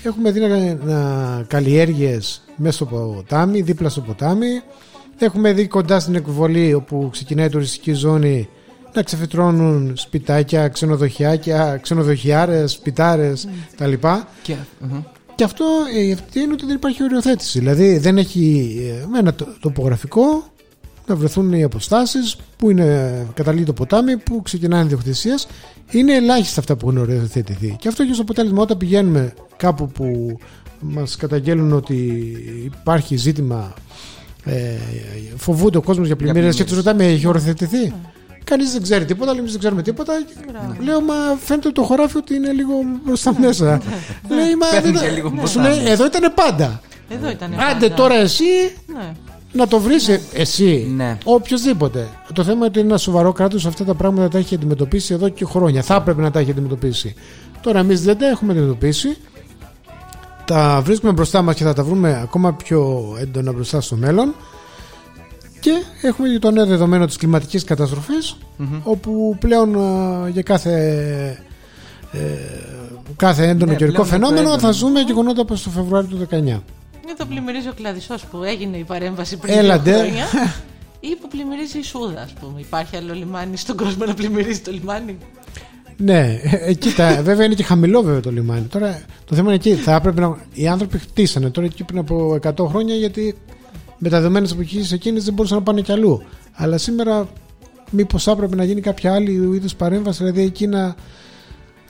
Έχουμε 0.04 0.32
δει 0.32 0.40
να, 0.40 0.74
να 0.74 1.44
καλλιέργειες 1.48 2.42
μέσα 2.56 2.76
στο 2.76 2.86
ποτάμι 2.86 3.62
δίπλα 3.62 3.90
στο 3.90 4.02
ποτάμι. 4.02 4.62
Έχουμε 5.18 5.54
δει 5.54 5.68
κοντά 5.68 6.00
στην 6.00 6.16
εκβολή 6.16 6.74
όπου 6.74 7.10
ξεκινάει 7.12 7.46
η 7.46 7.50
τουριστική 7.50 7.94
ζώνη 7.94 8.50
να 8.94 9.04
ξεφυτρώνουν 9.04 9.94
σπιτάκια, 9.96 10.68
ξενοδοχιάκια, 10.68 11.78
ξενοδοχιάρες, 11.82 12.72
σπιτάρες 12.72 13.48
τα 13.78 13.88
λοιπά. 13.88 14.28
Και, 14.42 14.56
μμμ. 14.80 15.02
Και 15.36 15.44
αυτό 15.44 15.66
ε, 15.96 16.00
η 16.00 16.12
ευθύνη 16.12 16.44
είναι 16.44 16.54
ότι 16.54 16.66
δεν 16.66 16.76
υπάρχει 16.76 17.04
οριοθέτηση. 17.04 17.60
Δηλαδή 17.60 17.98
δεν 17.98 18.18
έχει 18.18 18.76
ε, 19.04 19.06
με 19.08 19.20
ένα 19.20 19.34
το- 19.34 19.48
τοπογραφικό 19.60 20.44
να 21.08 21.16
βρεθούν 21.16 21.54
οι 21.54 21.64
αποστάσεις 21.64 22.36
που 22.58 22.70
είναι 22.70 23.28
καταλήγει 23.34 23.64
το 23.66 23.74
ποτάμι, 23.74 24.18
που 24.18 24.42
ξεκινάνε 24.42 24.88
διοκτησία. 24.88 25.40
Είναι 25.92 26.16
ελάχιστα 26.16 26.60
αυτά 26.60 26.76
που 26.76 26.88
έχουν 26.90 27.02
οριοθετηθεί. 27.02 27.76
Και 27.80 27.88
αυτό 27.88 28.04
έχει 28.04 28.12
ως 28.12 28.20
αποτέλεσμα 28.20 28.62
όταν 28.62 28.78
πηγαίνουμε 28.78 29.34
κάπου 29.58 29.88
που 29.88 30.38
μας 30.80 31.16
καταγγέλνουν 31.16 31.72
ότι 31.74 31.96
υπάρχει 32.64 33.16
ζήτημα 33.16 33.74
ε, 34.44 34.76
φοβούνται 35.36 35.78
ο 35.78 35.82
κόσμος 35.82 36.08
για 36.08 36.16
πλημμύρες 36.16 36.56
και 36.56 36.64
πλημμύρες. 36.64 36.84
τους 36.84 36.86
ρωτάμε 36.86 37.12
έχει 37.14 37.28
οριοθετηθεί; 37.28 37.94
Κανείς 38.44 38.72
δεν 38.72 38.82
ξέρει 38.82 39.06
τίποτα, 39.06 39.30
αλλά 39.30 39.40
εμείς 39.40 39.52
δεν 39.52 39.60
ξέρουμε 39.60 39.82
τίποτα. 39.82 40.14
Λέω, 40.80 41.02
μα 41.02 41.14
φαίνεται 41.44 41.70
το 41.70 41.84
χωράφι 41.84 42.18
ότι 42.18 42.36
είναι 42.36 42.52
λίγο 42.52 42.74
μπροστά 43.06 43.40
μέσα. 43.40 43.82
Λέει, 44.30 44.56
μα 44.56 44.68
Παίρνει 44.72 44.92
δεν- 44.92 45.02
και 45.02 45.10
λίγο 45.10 45.28
σου 45.30 45.36
μπροστά 45.36 45.62
λέει, 45.62 45.78
μέσα. 45.80 45.92
εδώ 45.92 46.06
ήταν 46.06 46.34
πάντα. 46.36 46.82
Εδώ 47.10 47.30
ήταν. 47.30 47.54
Άντε 47.72 47.90
τώρα 47.90 48.16
εσύ 48.16 48.44
Ναι. 48.96 49.12
να 49.52 49.68
το 49.68 49.80
βρεις 49.80 50.20
εσύ. 50.34 50.92
Ναι. 50.96 51.18
Οποιοδήποτε. 51.24 52.08
Το 52.34 52.44
θέμα 52.44 52.56
είναι 52.56 52.66
ότι 52.66 52.80
ένα 52.80 52.98
σοβαρό 52.98 53.32
κράτος 53.32 53.66
αυτά 53.66 53.84
τα 53.84 53.94
πράγματα 53.94 54.28
τα 54.28 54.38
έχει 54.38 54.56
αντιμετωπίσει 54.56 55.14
εδώ 55.14 55.30
και 55.30 55.46
χρόνια. 55.46 55.82
Θα 55.82 55.96
έπρεπε 55.96 56.22
να 56.22 56.32
τα 56.32 56.40
έχει 56.40 56.52
αντιμετωπίσει. 56.52 57.16
Τώρα 57.62 57.80
εμείς 57.80 58.02
δεν 58.04 58.18
τα 58.18 58.28
έχουμε 58.28 58.52
αντιμετωπίσει. 58.52 59.18
Τα 60.46 60.82
βρίσκουμε 60.86 61.12
μπροστά 61.12 61.42
μας 61.42 61.56
και 61.56 61.64
θα 61.64 61.74
τα 61.74 61.84
βρούμε 61.84 62.20
ακόμα 62.24 62.54
πιο 62.54 63.04
έντονα 63.20 63.52
μπροστά 63.54 63.82
στο 63.82 63.96
μέλλον. 63.96 64.34
Και 65.64 65.84
έχουμε 66.02 66.28
και 66.30 66.40
το 66.40 66.52
νέο 66.52 66.66
δεδομένο 66.66 67.06
της 67.06 67.18
κλιματικής 67.18 67.64
καταστροφής, 67.64 68.36
όπου 68.84 69.36
πλέον 69.40 69.76
ε, 69.76 70.30
για 70.30 70.42
κάθε, 70.42 70.74
ε, 72.12 72.20
κάθε 73.16 73.48
έντονο 73.48 73.72
Ναι, 73.72 73.78
καιρικό 73.78 74.04
πλέον 74.04 74.16
είναι 74.18 74.26
το 74.28 74.34
φαινόμενο 74.34 74.50
θα 74.50 74.56
έντονο. 74.56 74.74
ζούμε 74.74 75.00
γεγονότα 75.02 75.42
όπως 75.42 75.64
το 75.64 75.70
Φεβρουάριο 75.70 76.10
του 76.10 76.28
19. 76.30 76.34
Είναι 76.36 76.62
το 77.18 77.26
πλημμυρίζει 77.26 77.68
ο 77.68 77.74
κλαδισός 77.76 78.26
που 78.26 78.44
έγινε 78.44 78.78
η 78.78 78.84
παρέμβαση 78.84 79.38
πριν 79.38 79.58
Έλαντε. 79.58 79.92
δύο 79.92 80.00
χρόνια. 80.00 80.26
Ή 81.10 81.16
που 81.22 81.28
πλημμυρίζει 81.28 81.78
η 81.80 81.84
Σούδα, 81.84 82.22
ας 82.22 82.34
πούμε. 82.40 82.60
Υπάρχει 82.60 82.96
άλλο 82.96 83.14
λιμάνι 83.14 83.58
στον 83.58 83.78
κόσμο 83.78 84.06
να 84.06 84.14
πλημμυρίζει 84.14 84.60
το 84.60 84.72
λιμάνι; 84.72 85.18
Ναι, 85.98 86.40
ε, 86.66 86.74
κοίτα, 86.74 87.22
βέβαια 87.28 87.46
είναι 87.46 87.54
και 87.54 87.64
χαμηλό 87.64 88.02
βέβαια 88.02 88.20
το 88.20 88.32
λιμάνι. 88.32 88.62
Τώρα 88.66 89.02
το 89.26 89.36
θέμα 89.36 89.48
είναι 89.54 89.56
εκεί. 89.56 89.74
Θα 89.82 89.96
έπρεπε 89.96 90.22
να. 90.22 90.38
Οι 90.54 90.68
άνθρωποι 90.68 90.98
χτίσανε 90.98 91.50
τώρα 91.50 91.68
εκεί 91.68 91.84
πριν 91.84 92.00
από 92.00 92.40
100 92.44 92.66
χρόνια 92.68 92.96
γιατί 92.96 93.38
με 93.98 94.10
τα 94.10 94.18
δεδομένα 94.18 94.46
τη 94.48 94.54
εποχή 94.54 94.94
εκείνη 94.94 95.20
δεν 95.20 95.34
μπορούσαν 95.34 95.58
να 95.58 95.64
πάνε 95.64 95.82
κι 95.82 95.92
αλλού. 95.92 96.24
Αλλά 96.54 96.78
σήμερα, 96.78 97.28
μήπως 97.92 98.28
έπρεπε 98.28 98.56
να 98.56 98.64
γίνει 98.64 98.82
κάποια 98.82 99.14
άλλη 99.14 99.32
είδους 99.32 99.76
παρέμβαση, 99.76 100.18
δηλαδή 100.24 100.42
εκεί 100.42 100.68
να. 100.68 100.96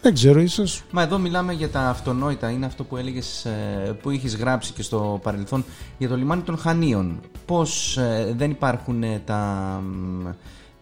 Δεν 0.01 0.13
ξέρω, 0.13 0.39
ίσω. 0.39 0.63
Μα 0.91 1.01
εδώ 1.01 1.17
μιλάμε 1.17 1.53
για 1.53 1.69
τα 1.69 1.79
αυτονόητα. 1.89 2.49
Είναι 2.49 2.65
αυτό 2.65 2.83
που 2.83 2.97
έλεγες, 2.97 3.45
ε, 3.45 3.97
που 4.01 4.09
είχες 4.09 4.35
γράψει 4.35 4.73
και 4.73 4.81
στο 4.83 5.19
παρελθόν 5.23 5.65
για 5.97 6.07
το 6.09 6.15
λιμάνι 6.17 6.41
των 6.41 6.57
Χανίων. 6.57 7.19
Πώς 7.45 7.97
ε, 7.97 8.33
δεν 8.37 8.51
υπάρχουν 8.51 9.03
ε, 9.03 9.21
τα... 9.25 9.39
μ, 9.85 10.27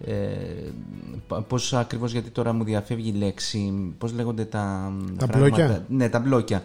Ε, 0.06 0.14
π- 1.28 1.42
πώς 1.48 1.74
ακριβώς, 1.74 2.12
γιατί 2.12 2.30
τώρα 2.30 2.54
μου 2.54 2.64
διαφεύγει 2.64 3.10
η 3.16 3.18
λέξη, 3.18 3.74
πώς 3.98 4.14
λέγονται 4.14 4.46
τα... 4.46 4.92
μ, 5.00 5.16
Τα 5.18 5.26
φράγματα. 5.28 5.56
μπλόκια; 5.56 5.86
Ναι, 5.90 6.10
τα 6.10 6.20
μπλόκια. 6.20 6.64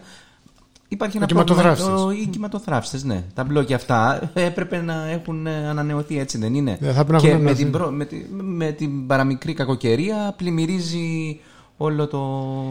Υπάρχει 0.89 1.17
Οι 1.17 1.19
ένα 1.19 1.27
πρόβλημα. 1.27 1.53
κυματοθράφιστες. 1.63 2.01
ο- 2.05 2.11
Οι 2.11 2.25
κυματοθράφιστες, 2.31 3.03
ναι. 3.03 3.23
Τα 3.33 3.43
μπλόκια 3.43 3.75
αυτά 3.75 4.29
ε, 4.33 4.43
έπρεπε 4.45 4.81
να 4.81 5.09
έχουν 5.09 5.47
ε, 5.47 5.67
ανανεωθεί, 5.69 6.19
έτσι 6.19 6.37
δεν 6.37 6.53
είναι. 6.53 6.77
Ναι, 6.81 6.87
θα 6.91 7.05
πρέπει 7.05 7.11
να 7.11 7.19
και 7.19 7.27
έχουν 7.27 7.41
με 7.43 7.49
ανανεωθεί. 7.49 7.63
την, 7.63 7.71
προ- 7.71 7.91
με, 7.91 8.05
τη- 8.05 8.25
με 8.43 8.71
την 8.71 9.07
παραμικρή 9.07 9.53
κακοκαιρία 9.53 10.33
πλημμυρίζει 10.37 11.39
όλο 11.77 12.07
το, 12.07 12.17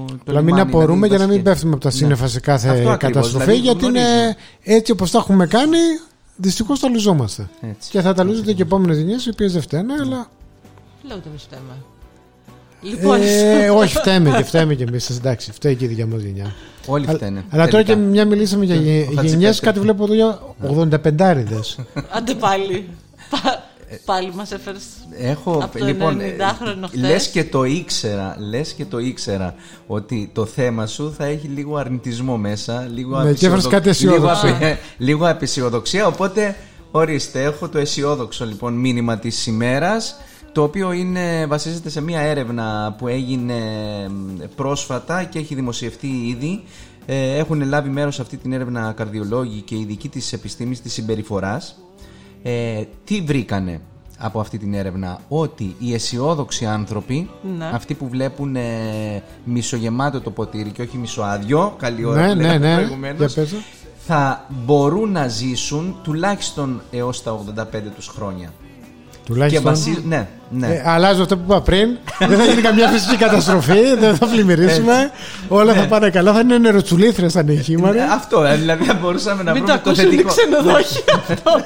το 0.06 0.16
Αλλά 0.26 0.40
μην 0.42 0.54
λιμάνι, 0.54 0.70
απορούμε 0.70 1.06
δηλαδή, 1.06 1.08
για 1.08 1.18
να 1.18 1.24
μην 1.24 1.28
βασική- 1.28 1.42
πέφτουμε 1.48 1.72
από 1.72 1.82
τα 1.82 1.88
Ναι. 1.88 1.94
σύννεφα 1.94 2.28
σε 2.28 2.40
κάθε 2.40 2.68
Αυτό 2.68 2.90
ακριβώς, 2.90 2.98
καταστροφή, 3.14 3.44
δηλαδή 3.44 3.60
γιατί 3.60 3.84
είναι 3.84 4.00
γνωρίζουμε. 4.00 4.34
έτσι 4.62 4.92
όπως 4.92 5.10
τα 5.10 5.18
έχουμε 5.18 5.46
κάνει, 5.46 5.78
δυστυχώς 6.36 6.80
τα 6.80 6.88
λουζόμαστε. 6.88 7.48
Έτσι. 7.60 7.90
Και 7.90 8.00
θα 8.00 8.14
τα 8.14 8.24
λούζονται 8.24 8.52
και 8.52 8.62
επόμενες 8.62 8.98
γενιές, 8.98 9.26
οι 9.26 9.30
οποίες 9.30 9.52
δεν 9.52 9.62
φταίνε, 9.62 9.92
αλλά. 9.92 10.28
Λέω 11.02 11.16
ότι 11.16 11.28
εμεί 11.28 11.38
φταίμε. 11.38 11.74
Λοιπόν, 12.90 13.20
Ε, 13.22 13.68
όχι, 13.70 13.96
φταίμε 13.96 14.30
και 14.36 14.44
φταίμε 14.44 14.74
και 14.74 14.82
εμείς. 14.88 15.10
Εντάξει, 15.10 15.52
φταίει 15.52 15.74
και 15.74 15.84
η 15.84 15.88
δικιά 15.88 16.06
μας 16.06 16.20
γενιά. 16.22 16.52
Όλοι 16.86 17.04
Αλλά- 17.08 17.16
φταίνε. 17.16 17.44
Αλλά 17.50 17.68
τώρα 17.68 17.82
και 17.82 17.92
τελικά. 17.92 18.10
μια 18.10 18.24
μιλήσαμε 18.26 18.64
για 18.64 18.74
Ο 18.74 18.78
γενιές, 18.78 19.08
Χατζηπέτρου. 19.14 19.60
κάτι 19.64 19.80
βλέπω 19.80 20.04
εδώ 20.04 20.14
για 20.14 20.40
85άριδε. 20.60 21.60
άντε 22.10 22.34
πάλι. 22.34 22.88
Πα- 23.30 23.64
Πάλι 24.04 24.32
μας 24.34 24.52
έφερες. 24.52 24.82
Έχω, 25.18 25.60
από 25.62 25.78
το 25.78 25.84
λοιπόν, 25.84 26.18
90χρονο 26.20 26.86
χθες. 26.86 27.00
λες 27.00 27.28
και 27.28 27.44
το 27.44 27.64
ήξερα, 27.64 28.36
λες 28.50 28.72
και 28.72 28.84
το 28.84 28.98
ήξερα 28.98 29.54
ότι 29.86 30.30
το 30.34 30.46
θέμα 30.46 30.86
σου 30.86 31.14
θα 31.18 31.24
έχει 31.24 31.46
λίγο 31.46 31.76
αρνητισμό 31.76 32.36
μέσα, 32.36 32.88
λίγο, 32.94 33.20
Ναι, 33.22 33.32
και 33.32 33.46
έβρες 33.46 33.66
κάτι 33.66 33.88
λίγο, 33.98 34.14
αισιόδοξο. 34.14 34.46
απε- 34.48 34.78
λίγο 35.08 35.28
απεσιοδοξία, 35.28 36.06
οπότε 36.06 36.56
ορίστε, 36.90 37.42
έχω 37.42 37.68
το 37.68 37.78
αισιόδοξο 37.78 38.44
λοιπόν 38.44 38.74
μήνυμα 38.74 39.18
της 39.18 39.46
ημέρας 39.46 40.16
το 40.56 40.62
οποίο 40.62 40.92
είναι, 40.92 41.46
βασίζεται 41.46 41.90
σε 41.90 42.00
μια 42.00 42.20
έρευνα 42.20 42.94
που 42.98 43.08
έγινε 43.08 43.54
πρόσφατα 44.56 45.24
και 45.24 45.38
έχει 45.38 45.54
δημοσιευτεί 45.54 46.06
ήδη. 46.06 46.62
Ε, 47.06 47.36
έχουν 47.36 47.62
λάβει 47.68 47.88
μέρος 47.88 48.14
σε 48.14 48.22
αυτή 48.22 48.36
την 48.36 48.52
έρευνα 48.52 48.92
καρδιολόγοι 48.96 49.60
και 49.60 49.76
ειδικοί 49.76 50.08
της 50.08 50.32
επιστήμης 50.32 50.82
της 50.82 50.92
συμπεριφοράς. 50.92 51.78
Ε, 52.42 52.82
τι 53.04 53.20
βρήκανε 53.20 53.80
από 54.18 54.40
αυτή 54.40 54.58
την 54.58 54.74
έρευνα; 54.74 55.20
Ότι 55.28 55.76
οι 55.78 55.94
αισιόδοξοι 55.94 56.66
άνθρωποι, 56.66 57.30
Ναι. 57.58 57.70
αυτοί 57.72 57.94
που 57.94 58.08
βλέπουν 58.08 58.56
ε, 58.56 58.62
μισογεμάτο 59.44 60.20
το 60.20 60.30
ποτήρι 60.30 60.70
και 60.70 60.82
όχι 60.82 60.96
μισοάδιο, 60.96 61.74
καλή 61.78 62.04
ώρα 62.04 62.26
Ναι, 62.26 62.32
που 62.32 62.36
ναι, 62.36 62.42
λέγαμε 62.42 62.68
ναι. 62.68 62.74
προηγουμένως, 62.74 63.34
Για 63.34 63.42
πες 63.42 63.50
το. 63.52 63.56
θα 64.06 64.46
μπορούν 64.64 65.12
να 65.12 65.28
ζήσουν 65.28 65.96
τουλάχιστον 66.02 66.82
έως 66.90 67.22
τα 67.22 67.32
85 67.32 67.64
τους 67.94 68.06
χρόνια. 68.06 68.52
Και 69.26 69.32
Τουλάχιστον. 69.32 69.64
βασι... 69.64 70.02
Ναι, 70.08 70.26
ναι. 70.50 70.66
Ε, 70.66 70.82
αλλάζω 70.86 71.22
αυτό 71.22 71.36
που 71.36 71.42
είπα 71.46 71.60
πριν. 71.60 71.96
δεν 72.18 72.38
θα 72.38 72.44
γίνει 72.44 72.60
καμιά 72.60 72.88
φυσική 72.88 73.16
καταστροφή, 73.16 73.94
δεν 74.00 74.16
θα 74.16 74.26
πλημμυρίσουμε. 74.26 75.10
Όλα 75.48 75.72
θα 75.74 75.86
πάνε 75.86 76.10
καλά. 76.10 76.32
Θα 76.32 76.40
είναι 76.40 76.58
νεροτσουλήθρες 76.58 77.32
τα 77.32 77.40
Ε, 77.40 77.42
νυχήματα. 77.42 78.12
Αυτό, 78.12 78.44
ε, 78.44 78.56
δηλαδή 78.56 78.84
θα 78.84 78.94
μπορούσαμε 78.94 79.42
να 79.42 79.52
Μην 79.52 79.60
το 79.60 79.66
βρούμε 79.66 79.82
το 79.82 79.90
ακούσουν 79.90 80.06
οι 80.06 80.10
θετικό. 80.16 80.28
ξενοδόχοι 80.34 81.04
αυτό. 81.30 81.62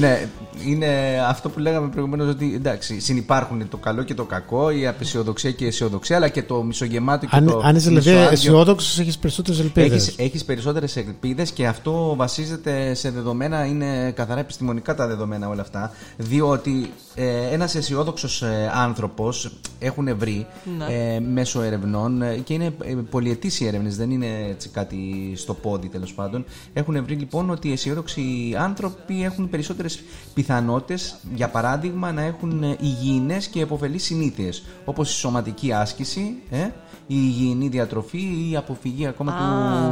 ναι, 0.00 0.26
είναι 0.66 1.20
αυτό 1.28 1.48
που 1.48 1.58
λέγαμε 1.58 1.88
προηγουμένως 1.88 2.28
ότι 2.28 2.52
εντάξει, 2.54 3.00
συνυπάρχουν 3.00 3.68
το 3.68 3.76
καλό 3.76 4.02
και 4.02 4.14
το 4.14 4.24
κακό, 4.24 4.70
η 4.70 4.86
απεσιοδοξία 4.86 5.50
και 5.50 5.64
η 5.64 5.66
αισιοδοξία, 5.66 6.16
αλλά 6.16 6.28
και 6.28 6.42
το 6.42 6.62
μισογεμάτο 6.62 7.26
και 7.26 7.36
Αν, 7.36 7.46
το 7.46 7.60
αν 7.64 7.76
είσαι 7.76 7.88
δηλαδή 7.88 8.08
μισοάδιο. 8.08 8.32
αισιόδοξος, 8.32 8.98
έχεις 8.98 9.18
περισσότερες 9.18 9.60
ελπίδες. 9.60 9.92
Έχεις, 10.06 10.18
έχεις 10.18 10.44
περισσότερες 10.44 10.96
ελπίδες 10.96 11.50
και 11.50 11.66
αυτό 11.66 12.14
βασίζεται 12.16 12.94
σε 12.94 13.10
δεδομένα, 13.10 13.64
είναι 13.64 14.10
καθαρά 14.10 14.40
επιστημονικά 14.40 14.94
τα 14.94 15.06
δεδομένα 15.06 15.48
όλα 15.48 15.62
αυτά, 15.62 15.92
διότι 16.16 16.90
ε, 17.14 17.52
ένας 17.52 17.74
αισιόδοξος 17.74 18.42
ε, 18.42 18.70
άνθρωπος 18.74 19.52
έχουν 19.78 20.16
βρει 20.18 20.46
Ναι. 20.78 20.84
ε, 21.14 21.20
μέσω 21.20 21.62
ερευνών 21.62 22.22
ε, 22.22 22.36
και 22.36 22.54
είναι 22.54 22.64
ε, 22.84 22.94
πολυετής 23.10 23.60
οι 23.60 23.66
έρευνες, 23.66 23.96
δεν 23.96 24.10
είναι 24.10 24.26
έτσι 24.50 24.68
κάτι 24.68 25.32
στο 25.36 25.54
πόδι 25.54 25.88
τέλος 25.88 26.12
πάντων. 26.14 26.44
Έχουν 26.72 27.04
βρει 27.04 27.14
λοιπόν 27.14 27.50
ότι 27.50 27.68
οι 27.68 27.72
αισιόδοξοι 27.72 28.22
άνθρωποι 28.58 29.24
έχουν 29.24 29.48
περισσότερες 29.50 30.00
πιθανότητες, 30.54 31.16
για 31.34 31.48
παράδειγμα, 31.48 32.12
να 32.12 32.22
έχουν 32.22 32.62
ε, 32.62 32.76
υγιεινές 32.80 33.46
και 33.46 33.60
επωφελείς 33.60 34.04
συνήθειες, 34.04 34.62
όπως 34.84 35.10
η 35.10 35.14
σωματική 35.14 35.72
άσκηση, 35.72 36.34
ε, 36.50 36.58
η 37.06 37.16
υγιεινή 37.16 37.68
διατροφή 37.68 38.18
ή 38.18 38.50
η 38.50 38.56
αποφυγή 38.56 39.06
ακόμα 39.06 39.32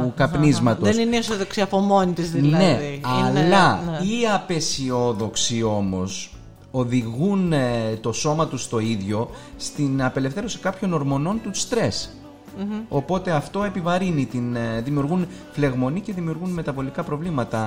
του 0.03 0.13
καπνίσματος. 0.15 0.95
Δεν 0.95 1.07
είναι 1.07 1.17
αισιοδοξία 1.17 1.63
από 1.63 1.79
μόνη 1.79 2.11
της 2.13 2.31
δηλαδή. 2.31 2.63
Ναι, 2.63 2.79
Είναι- 2.83 3.45
αλλά 3.45 3.75
ναι. 3.75 3.97
οι 3.97 4.27
απεσιόδοξοι 4.33 5.63
όμως 5.63 6.35
οδηγούν 6.71 7.53
ε, 7.53 7.97
το 8.01 8.11
σώμα 8.11 8.47
τους 8.47 8.67
το 8.69 8.79
ίδιο 8.79 9.29
στην 9.57 10.03
απελευθέρωση 10.03 10.57
κάποιων 10.59 10.93
ορμονών 10.93 11.41
του 11.43 11.49
στρες. 11.53 12.09
Οπότε 12.89 13.31
αυτό 13.31 13.63
επιβαρύνει 13.63 14.25
την. 14.25 14.55
ε, 14.55 14.81
δημιουργούν 14.81 15.27
φλεγμονή 15.51 16.01
και 16.01 16.13
δημιουργούν 16.13 16.49
μεταβολικά 16.49 17.03
προβλήματα 17.03 17.61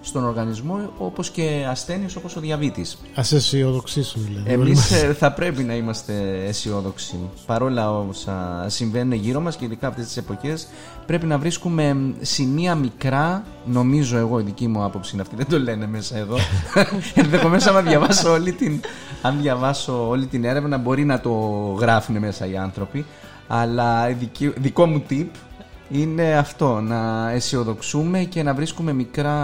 στον 0.00 0.24
οργανισμό 0.24 0.90
όπως 0.98 1.30
και 1.30 1.66
ασθένειες 1.70 2.16
όπως 2.16 2.36
ο 2.36 2.40
διαβήτης. 2.40 2.98
Α 3.14 3.22
αισιοδοξήσουν 3.36 4.24
δηλαδή. 4.24 4.50
όλοι 4.50 4.60
Εμείς 4.60 4.78
μας. 4.78 5.02
ε, 5.02 5.12
θα 5.14 5.32
πρέπει 5.32 5.62
να 5.62 5.74
είμαστε 5.74 6.44
αισιόδοξοι 6.46 7.18
παρόλα 7.46 7.90
όσα 7.98 8.64
συμβαίνουν 8.68 9.12
γύρω 9.12 9.40
μας 9.40 9.56
και 9.56 9.64
ειδικά 9.64 9.86
αυτές 9.88 10.04
τις 10.04 10.16
εποχές 10.16 10.68
πρέπει 11.06 11.26
να 11.26 11.38
βρίσκουμε 11.38 11.94
μ, 11.94 12.12
σημεία 12.20 12.74
μικρά 12.74 13.44
νομίζω 13.64 14.16
εγώ 14.18 14.38
η 14.40 14.42
δική 14.42 14.66
μου 14.68 14.84
άποψη 14.84 15.10
είναι 15.12 15.22
αυτή 15.22 15.36
δεν 15.36 15.46
το 15.46 15.58
λένε 15.58 15.86
μέσα 15.86 16.16
εδώ 16.16 16.36
ενδεχομένως 17.14 17.66
άμα 17.66 17.80
διαβάσω 17.82 18.32
όλη 18.32 18.52
την, 18.52 18.80
αν 19.22 19.40
διαβάσω 19.40 20.08
όλη 20.08 20.26
την 20.26 20.44
έρευνα 20.44 20.78
μπορεί 20.78 21.04
να 21.04 21.20
το 21.20 21.30
γράφουν 21.80 22.18
μέσα 22.18 22.46
οι 22.46 22.56
άνθρωποι 22.56 23.04
αλλά 23.52 24.08
η 24.10 24.12
δική- 24.12 24.52
δικό 24.60 24.86
μου 24.86 25.02
tip 25.10 25.26
είναι 25.92 26.36
αυτό, 26.36 26.80
να 26.80 27.30
αισιοδοξούμε 27.30 28.18
και 28.18 28.42
να 28.42 28.54
βρίσκουμε 28.54 28.92
μικρά 28.92 29.38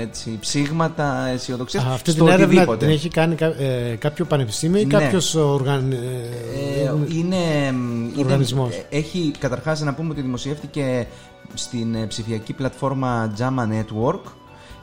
έτσι, 0.00 0.36
ψήγματα 0.40 1.26
αισιοδοξίας 1.26 1.84
Α, 1.84 1.90
Αυτή 1.92 2.10
στο 2.10 2.24
την 2.24 2.32
έρευνα 2.32 2.46
οτιδήποτε. 2.52 2.84
την 2.86 2.94
έχει 2.94 3.08
κάνει 3.08 3.34
κα- 3.34 3.46
ε, 3.62 3.96
κάποιο 3.98 4.24
πανεπιστήμιο 4.24 4.80
ή 4.80 4.84
Ναι. 4.86 4.98
κάποιος 4.98 5.34
οργαν... 5.34 5.92
ε, 5.92 5.96
Ε, 5.96 6.92
είναι, 7.16 7.36
είναι- 7.36 8.10
Οργανισμός; 8.18 8.74
ε, 8.74 8.96
έχει 8.96 9.32
καταρχάς 9.38 9.80
να 9.80 9.94
πούμε 9.94 10.10
ότι 10.10 10.20
δημοσιεύτηκε 10.20 11.06
στην 11.54 11.94
ε, 11.94 12.06
ψηφιακή 12.06 12.52
πλατφόρμα 12.52 13.32
Jama 13.38 13.62
Network 13.72 14.20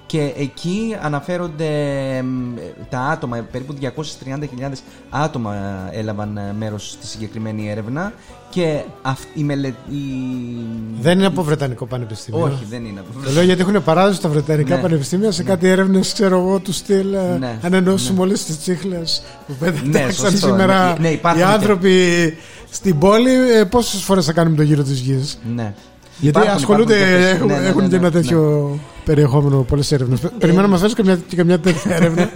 και 0.07 0.33
εκεί 0.37 0.95
αναφέρονται 1.01 1.67
εμ, 2.17 2.27
τα 2.89 2.99
άτομα, 2.99 3.37
περίπου 3.51 3.75
230.000 3.81 3.87
άτομα 5.09 5.55
ε, 5.93 5.99
έλαβαν 5.99 6.37
ε, 6.37 6.53
μέρος 6.59 6.89
στη 6.89 7.07
συγκεκριμένη 7.07 7.69
έρευνα 7.69 8.13
και 8.49 8.81
αυ- 9.01 9.27
η 9.37 9.43
μελέτη... 9.43 9.75
Δεν 11.01 11.17
είναι 11.17 11.25
από 11.27 11.43
Βρετανικό 11.43 11.85
Πανεπιστήμιο. 11.85 12.41
Όχι, 12.43 12.65
δεν 12.69 12.85
είναι. 12.85 13.01
Το 13.25 13.31
λέω 13.31 13.43
γιατί 13.43 13.61
έχουν 13.61 13.83
παράδοση 13.83 14.17
στα 14.17 14.29
Βρετανικά 14.29 14.75
Ναι. 14.75 14.81
πανεπιστήμια 14.81 15.31
σε 15.31 15.43
κάτι 15.43 15.67
έρευνες, 15.67 16.13
ξέρω 16.13 16.37
εγώ, 16.39 16.59
του 16.59 16.73
στυλ. 16.73 17.13
ε, 17.13 17.37
Ναι. 17.39 17.57
Αν 17.61 17.73
ενώσουμε 17.73 18.21
όλες 18.21 18.45
τις 18.45 18.59
τσίχλες 18.59 19.21
που 19.47 19.53
πέταξαν 19.59 19.89
Ναι, 19.89 20.11
σωστό. 20.11 20.37
σήμερα 20.47 20.87
Ναι, 20.93 20.99
ναι, 20.99 21.09
υπάρχουν 21.09 21.41
οι 21.41 21.45
και- 21.45 21.51
άνθρωποι 21.51 21.93
στην 22.69 22.97
πόλη, 22.97 23.31
πόσες 23.69 24.01
φορές 24.01 24.25
θα 24.25 24.33
κάνουμε 24.33 24.55
το 24.55 24.61
γύρο 24.63 24.83
της 24.83 24.99
γης; 24.99 25.39
Ναι. 25.55 25.73
Γιατί 26.19 26.37
Υπάρχουν- 26.39 26.51
ασχολούνται, 26.55 26.95
υπάρχουν 26.95 27.13
τέτοιες- 27.17 27.33
έχουν, 27.35 27.47
ναι, 27.47 27.53
ναι, 27.53 27.59
ναι, 27.61 27.67
έχουν 27.67 27.81
ναι, 27.81 27.87
και 27.87 27.95
ένα 27.95 28.03
ναι. 28.05 28.11
τέτοιο 28.11 28.79
περιεχόμενο 29.07 29.61
πολλές 29.61 29.91
έρευνες. 29.91 30.19
Περιμένω 30.39 30.61
να 30.61 30.67
μας 30.67 30.79
φέρει 30.81 30.93
καμιά, 30.93 31.19
και 31.27 31.35
καμιά 31.35 31.59
τέτοια 31.59 31.95
έρευνα. 31.99 32.29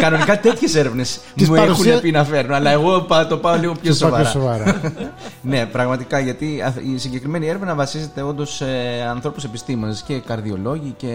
Κανονικά 0.00 0.40
τέτοιες 0.40 0.74
έρευνες 0.74 1.20
Τις 1.34 1.48
μου 1.48 1.54
παρουσία- 1.56 1.90
έχουν 1.90 2.02
πει 2.02 2.10
να 2.10 2.24
φέρουν, 2.24 2.52
αλλά 2.52 2.70
εγώ 2.70 3.00
πα- 3.00 3.26
το 3.26 3.36
πάω 3.36 3.56
λίγο 3.58 3.72
πιο 3.82 3.92
Και 3.92 3.98
πάω 4.00 4.10
πιο 4.10 4.24
σοβαρά. 4.24 4.58
σοβαρά. 4.64 4.80
ναι, 5.42 5.66
πραγματικά 5.72 6.18
γιατί 6.18 6.62
αυ- 6.66 6.80
η 6.94 6.98
συγκεκριμένη 6.98 7.46
έρευνα 7.48 7.74
βασίζεται 7.74 8.22
όντως 8.22 8.54
σε 8.54 8.64
ανθρώπους 9.10 9.44
επιστήμονες 9.44 10.02
και 10.06 10.18
καρδιολόγοι 10.26 10.94
και 10.96 11.12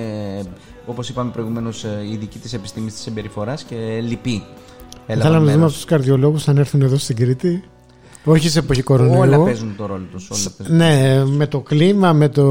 όπως 0.86 1.10
είπαμε 1.10 1.32
προηγουμένως 1.32 1.86
ειδικοί 2.14 2.40
της 2.40 2.54
επιστήμη 2.54 2.90
της 2.92 3.02
συμπεριφοράς 3.02 3.64
και 3.64 3.76
λοιποί. 4.08 4.44
Έλαβαν 5.08 5.32
Θέλαμε 5.32 5.34
να 5.34 5.40
δούμε 5.40 5.52
μέρος. 5.52 5.64
αυτού 5.66 5.76
τους 5.76 5.86
καρδιολόγους 5.86 6.48
αν 6.48 6.58
έρθουν 6.58 6.82
εδώ 6.82 6.98
στην 6.98 7.16
Κρήτη. 7.16 7.64
Όχι 8.26 8.50
σε 8.50 8.60
εποχή 8.60 8.82
κορονοϊού. 8.82 9.20
Όλα 9.20 9.44
παίζουν 9.44 9.74
το 9.78 9.86
ρόλο 9.86 10.06
τους. 10.12 10.30
Ναι, 10.58 11.24
με 11.26 11.48
το 11.48 11.60
κλίμα, 11.60 12.14
με 12.14 12.30
το 12.30 12.44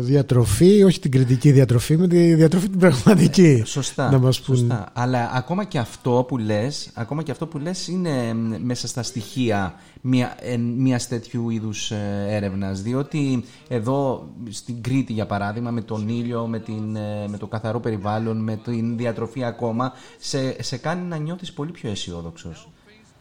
διατροφή, 0.00 0.82
όχι 0.82 1.00
την 1.00 1.10
κριτική 1.10 1.50
διατροφή, 1.50 1.96
με 1.96 2.08
τη 2.08 2.34
διατροφή 2.34 2.68
την 2.68 2.78
πραγματική. 2.78 3.62
Σωστά. 3.66 4.10
Να 4.10 4.18
μας 4.18 4.40
πούν. 4.40 4.56
σωστά. 4.56 4.88
Αλλά 4.92 5.30
ακόμα 5.34 5.64
και 5.64 5.78
αυτό 5.78 6.24
που 6.28 6.38
λες, 6.38 6.90
ακόμα 6.94 7.22
και 7.22 7.30
αυτό 7.30 7.46
που 7.46 7.58
λες 7.58 7.88
είναι 7.88 8.34
μ, 8.34 8.54
μέσα 8.62 8.86
στα 8.86 9.02
στοιχεία 9.02 9.74
μια, 10.00 10.36
ε, 10.40 10.56
μιας 10.56 11.08
τέτοιου 11.08 11.50
είδους 11.50 11.90
ε, 11.90 12.26
έρευνας. 12.28 12.82
Διότι 12.82 13.44
εδώ 13.68 14.28
στην 14.50 14.82
Κρήτη 14.82 15.12
για 15.12 15.26
παράδειγμα 15.26 15.70
με 15.70 15.80
τον 15.80 16.08
ήλιο, 16.08 16.46
με, 16.46 16.58
την, 16.58 16.96
ε, 16.96 17.28
με 17.28 17.36
το 17.36 17.46
καθαρό 17.46 17.80
περιβάλλον, 17.80 18.42
με 18.42 18.56
την 18.56 18.96
διατροφή 18.96 19.44
ακόμα 19.44 19.92
σε, 20.18 20.62
σε 20.62 20.76
κάνει 20.76 21.06
να 21.06 21.16
νιώθεις 21.16 21.52
πολύ 21.52 21.70
πιο 21.70 21.90
αισιόδοξος. 21.90 22.68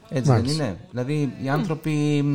Έτσι 0.09 0.29
Μάλιστα. 0.29 0.57
δεν 0.57 0.65
είναι; 0.65 0.77
Δηλαδή 0.91 1.33
οι 1.43 1.49
άνθρωποι 1.49 2.25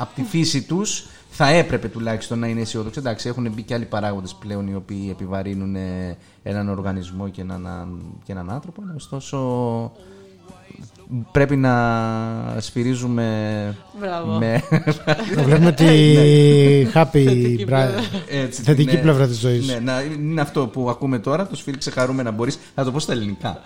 από 0.00 0.14
τη 0.14 0.22
φύση 0.22 0.62
τους 0.62 1.06
θα 1.30 1.48
έπρεπε 1.48 1.88
τουλάχιστον 1.88 2.38
να 2.38 2.46
είναι 2.46 2.60
αισιόδοξοι. 2.60 2.98
Εντάξει, 2.98 3.28
έχουν 3.28 3.52
μπει 3.54 3.62
και 3.62 3.74
άλλοι 3.74 3.84
παράγοντες 3.84 4.34
πλέον 4.34 4.66
οι 4.68 4.74
οποίοι 4.74 5.08
επιβαρύνουν 5.10 5.76
ε, 5.76 6.16
έναν 6.42 6.68
οργανισμό 6.68 7.28
και 7.28 7.40
έναν, 7.40 7.98
και 8.24 8.32
έναν 8.32 8.50
άνθρωπο. 8.50 8.82
αλλά 8.84 8.94
Ωστόσο 8.96 9.38
πρέπει 11.32 11.56
να 11.56 12.56
σφυρίζουμε 12.58 13.26
Μπράβο. 14.00 14.32
με 14.38 14.62
Να 15.36 15.42
βλέπουμε 15.42 15.72
τη 15.72 15.84
happy 16.94 17.10
Θετική 17.12 17.56
bra- 17.62 17.66
πλευρά. 17.66 17.90
έτσι, 18.28 18.62
θετική 18.62 18.94
ναι. 18.94 19.00
πλευρά 19.00 19.26
της 19.26 19.38
ζωής. 19.38 19.66
Ναι, 19.66 19.78
να, 19.78 20.00
είναι 20.02 20.40
αυτό 20.40 20.66
που 20.66 20.90
ακούμε 20.90 21.18
τώρα, 21.18 21.46
το 21.46 21.56
σφύριξε 21.56 21.90
χαρούμενα 21.90 22.30
μπορείς. 22.30 22.58
Θα 22.74 22.84
το 22.84 22.92
πω 22.92 22.98
στα 22.98 23.12
ελληνικά. 23.12 23.60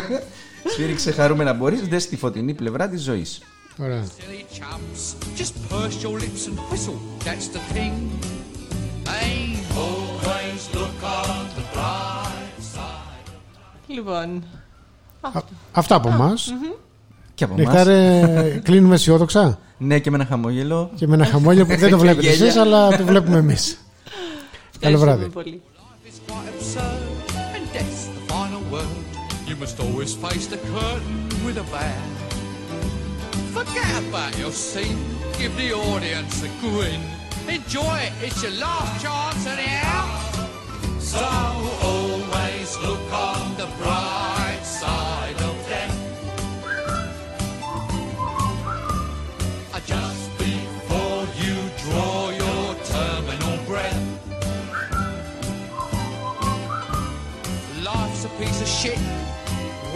σφύριξε 0.72 1.12
χαρούμενα 1.12 1.52
μπορείς, 1.52 1.88
δες 1.88 2.08
τη 2.08 2.16
φωτεινή 2.16 2.54
πλευρά 2.54 2.88
της 2.88 3.02
ζωής. 3.02 3.40
Ωραία. 3.78 4.04
silly 4.04 4.44
chumps. 4.58 5.02
Just 5.40 5.54
purse 5.70 6.02
your 6.04 6.14
lips 6.24 6.42
and 6.48 6.56
whistle, 6.70 6.98
that's 7.24 7.48
the 7.56 7.62
thing. 7.74 7.92
Hey, 9.14 9.38
always 9.84 10.62
look 10.78 10.98
on 11.18 11.44
the 11.56 11.64
bright 11.74 12.58
side. 12.74 13.30
Λοιπόν. 13.86 14.44
Α- 15.20 15.30
Αυτά 15.72 15.94
από 15.94 16.08
εμάς. 16.08 16.52
Και 17.34 17.44
από 17.44 17.54
εμάς. 17.58 17.66
Νεκτάρε, 17.74 18.60
κλείνουμε 18.64 18.94
αισιόδοξα; 18.94 19.58
Ναι, 19.78 19.98
και 19.98 20.10
με 20.10 20.16
ένα 20.16 20.26
χαμόγελο. 20.26 20.90
και 20.94 21.06
με 21.06 21.14
ένα 21.14 21.24
χαμόγελο 21.26 21.64
που 21.66 21.70
δεν 21.76 21.80
το 21.80 21.86
Και 21.88 21.94
βλέπετε 22.02 22.26
γέλια. 22.28 22.46
εσείς 22.46 22.56
αλλά 22.60 22.96
το 22.96 23.04
βλέπουμε 23.04 23.36
εμείς. 23.38 23.78
Καλό 24.78 24.98
βράδυ. 24.98 25.24
ευχαριστούμε 25.24 25.42
πολύ. 25.42 25.62
Life 25.76 26.08
is 26.10 26.30
quite 26.30 26.48
absurd, 26.54 27.00
and 27.56 27.76
death's 27.76 28.04
the 28.16 28.32
final 28.32 28.62
word. 28.72 28.96
You 29.48 29.56
must 29.64 29.76
always 29.84 30.12
face 30.24 30.46
the 30.54 30.58
curtain 30.72 31.16
with 31.46 31.56
a 31.56 31.66
bow. 31.72 32.27
Forget 33.58 34.04
about 34.04 34.38
your 34.38 34.52
seat. 34.52 34.96
Give 35.36 35.54
the 35.56 35.72
audience 35.72 36.44
a 36.44 36.48
grin. 36.60 37.00
Enjoy 37.48 37.96
it. 38.06 38.12
It's 38.22 38.40
your 38.40 38.52
last 38.52 39.02
chance 39.02 39.46
anyhow. 39.48 40.06
So 41.00 41.18
always 41.82 42.78
look 42.78 43.12
on 43.12 43.56
the 43.56 43.66
bright 43.78 44.60
side 44.62 45.34
of 45.42 45.56
death. 45.68 45.96
Uh, 49.74 49.80
just 49.84 50.38
before 50.38 51.26
you 51.42 51.56
draw 51.82 52.30
your 52.30 52.76
terminal 52.94 53.58
breath. 53.66 54.00
Life's 57.82 58.24
a 58.24 58.28
piece 58.38 58.60
of 58.62 58.68
shit 58.68 58.98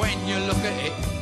when 0.00 0.18
you 0.26 0.38
look 0.48 0.64
at 0.64 0.84
it. 0.84 1.21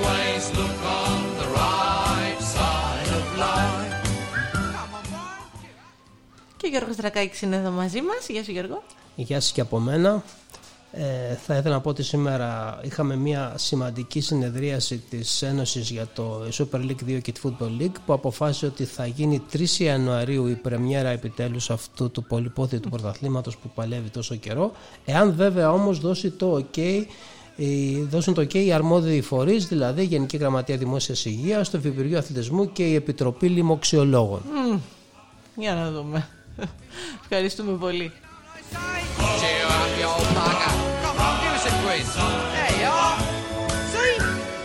Και 6.61 6.67
ο 6.67 6.69
Γιώργος 6.69 6.95
Δρακάκης 6.95 7.41
είναι 7.41 7.55
εδώ 7.55 7.71
μαζί 7.71 8.01
μας. 8.01 8.27
Γεια 8.29 8.43
σου 8.43 8.51
Γιώργο. 8.51 8.83
Γεια 9.15 9.39
σας 9.41 9.51
και 9.51 9.61
από 9.61 9.79
μένα. 9.79 10.23
Ε, 10.91 11.33
θα 11.45 11.55
ήθελα 11.57 11.75
να 11.75 11.81
πω 11.81 11.89
ότι 11.89 12.03
σήμερα 12.03 12.79
είχαμε 12.83 13.15
μια 13.15 13.53
σημαντική 13.55 14.21
συνεδρίαση 14.21 14.97
της 15.09 15.41
Ένωσης 15.41 15.89
για 15.89 16.07
το 16.15 16.41
Super 16.57 16.77
League 16.77 17.03
2 17.17 17.19
και 17.21 17.31
τη 17.31 17.41
Football 17.43 17.81
League 17.81 17.95
που 18.05 18.13
αποφάσισε 18.13 18.65
ότι 18.65 18.85
θα 18.85 19.05
γίνει 19.05 19.41
3 19.53 19.65
Ιανουαρίου 19.79 20.47
η 20.47 20.55
πρεμιέρα 20.55 21.09
επιτέλους 21.09 21.69
αυτού 21.69 22.11
του 22.11 22.23
πολυπόθητου 22.23 22.89
πρωταθλήματος 22.89 23.57
που 23.57 23.69
παλεύει 23.75 24.09
τόσο 24.09 24.35
καιρό 24.35 24.71
εάν 25.05 25.33
βέβαια 25.35 25.71
όμως 25.71 25.99
δώσει 25.99 26.29
το 26.29 26.65
OK 26.73 27.03
οι- 27.55 28.01
δώσουν 28.01 28.33
το 28.33 28.41
OK 28.41 28.53
οι 28.53 28.71
αρμόδιοι 28.71 29.21
φορείς, 29.21 29.67
δηλαδή 29.67 30.01
η 30.01 30.05
Γενική 30.05 30.37
Γραμματεία 30.37 30.77
Δημόσιας 30.77 31.25
Υγείας, 31.25 31.69
το 31.69 31.79
Υπουργείο 31.83 32.17
Αθλητισμού 32.17 32.71
και 32.71 32.83
η 32.83 32.95
Επιτροπή 32.95 33.47
Λοιμοξιολόγων. 33.47 34.41
Για 35.55 35.73
να 35.73 35.91
δούμε. 35.91 36.27
Ευχαριστούμε 37.21 37.77
πολύ. 37.77 38.11
Cheer 39.41 39.65
up, 39.77 39.91
you 39.99 40.07
old 40.13 40.29
bugger. 40.37 40.73
Come 41.03 41.19
on, 41.27 41.33
give 41.41 41.53
us 41.57 41.65
a 41.69 41.73
quiz. 41.83 42.07
There 42.55 42.75
you 42.81 42.91
are. 43.05 43.19
See? 43.93 44.13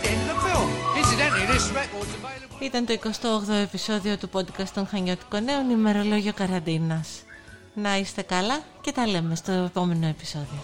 The 0.01 0.09
end 0.13 0.21
of 0.23 0.27
the 0.31 0.37
film. 0.45 0.69
Incidentally, 1.01 1.45
this 1.53 1.65
record's 1.79 2.13
available. 2.19 2.57
Ήταν 2.59 2.85
το 2.85 2.93
28ο 3.03 3.53
επεισόδιο 3.53 4.17
του 4.17 4.29
podcast 4.33 4.69
των 4.73 4.87
Χανιώτικων 4.87 5.43
Νέων, 5.43 5.69
ημερολόγιο 5.69 6.33
καραντίνας. 6.33 7.09
Να 7.73 7.97
είστε 7.97 8.21
καλά 8.21 8.59
και 8.81 8.91
τα 8.91 9.07
λέμε 9.07 9.35
στο 9.35 9.51
επόμενο 9.51 10.07
επεισόδιο. 10.07 10.59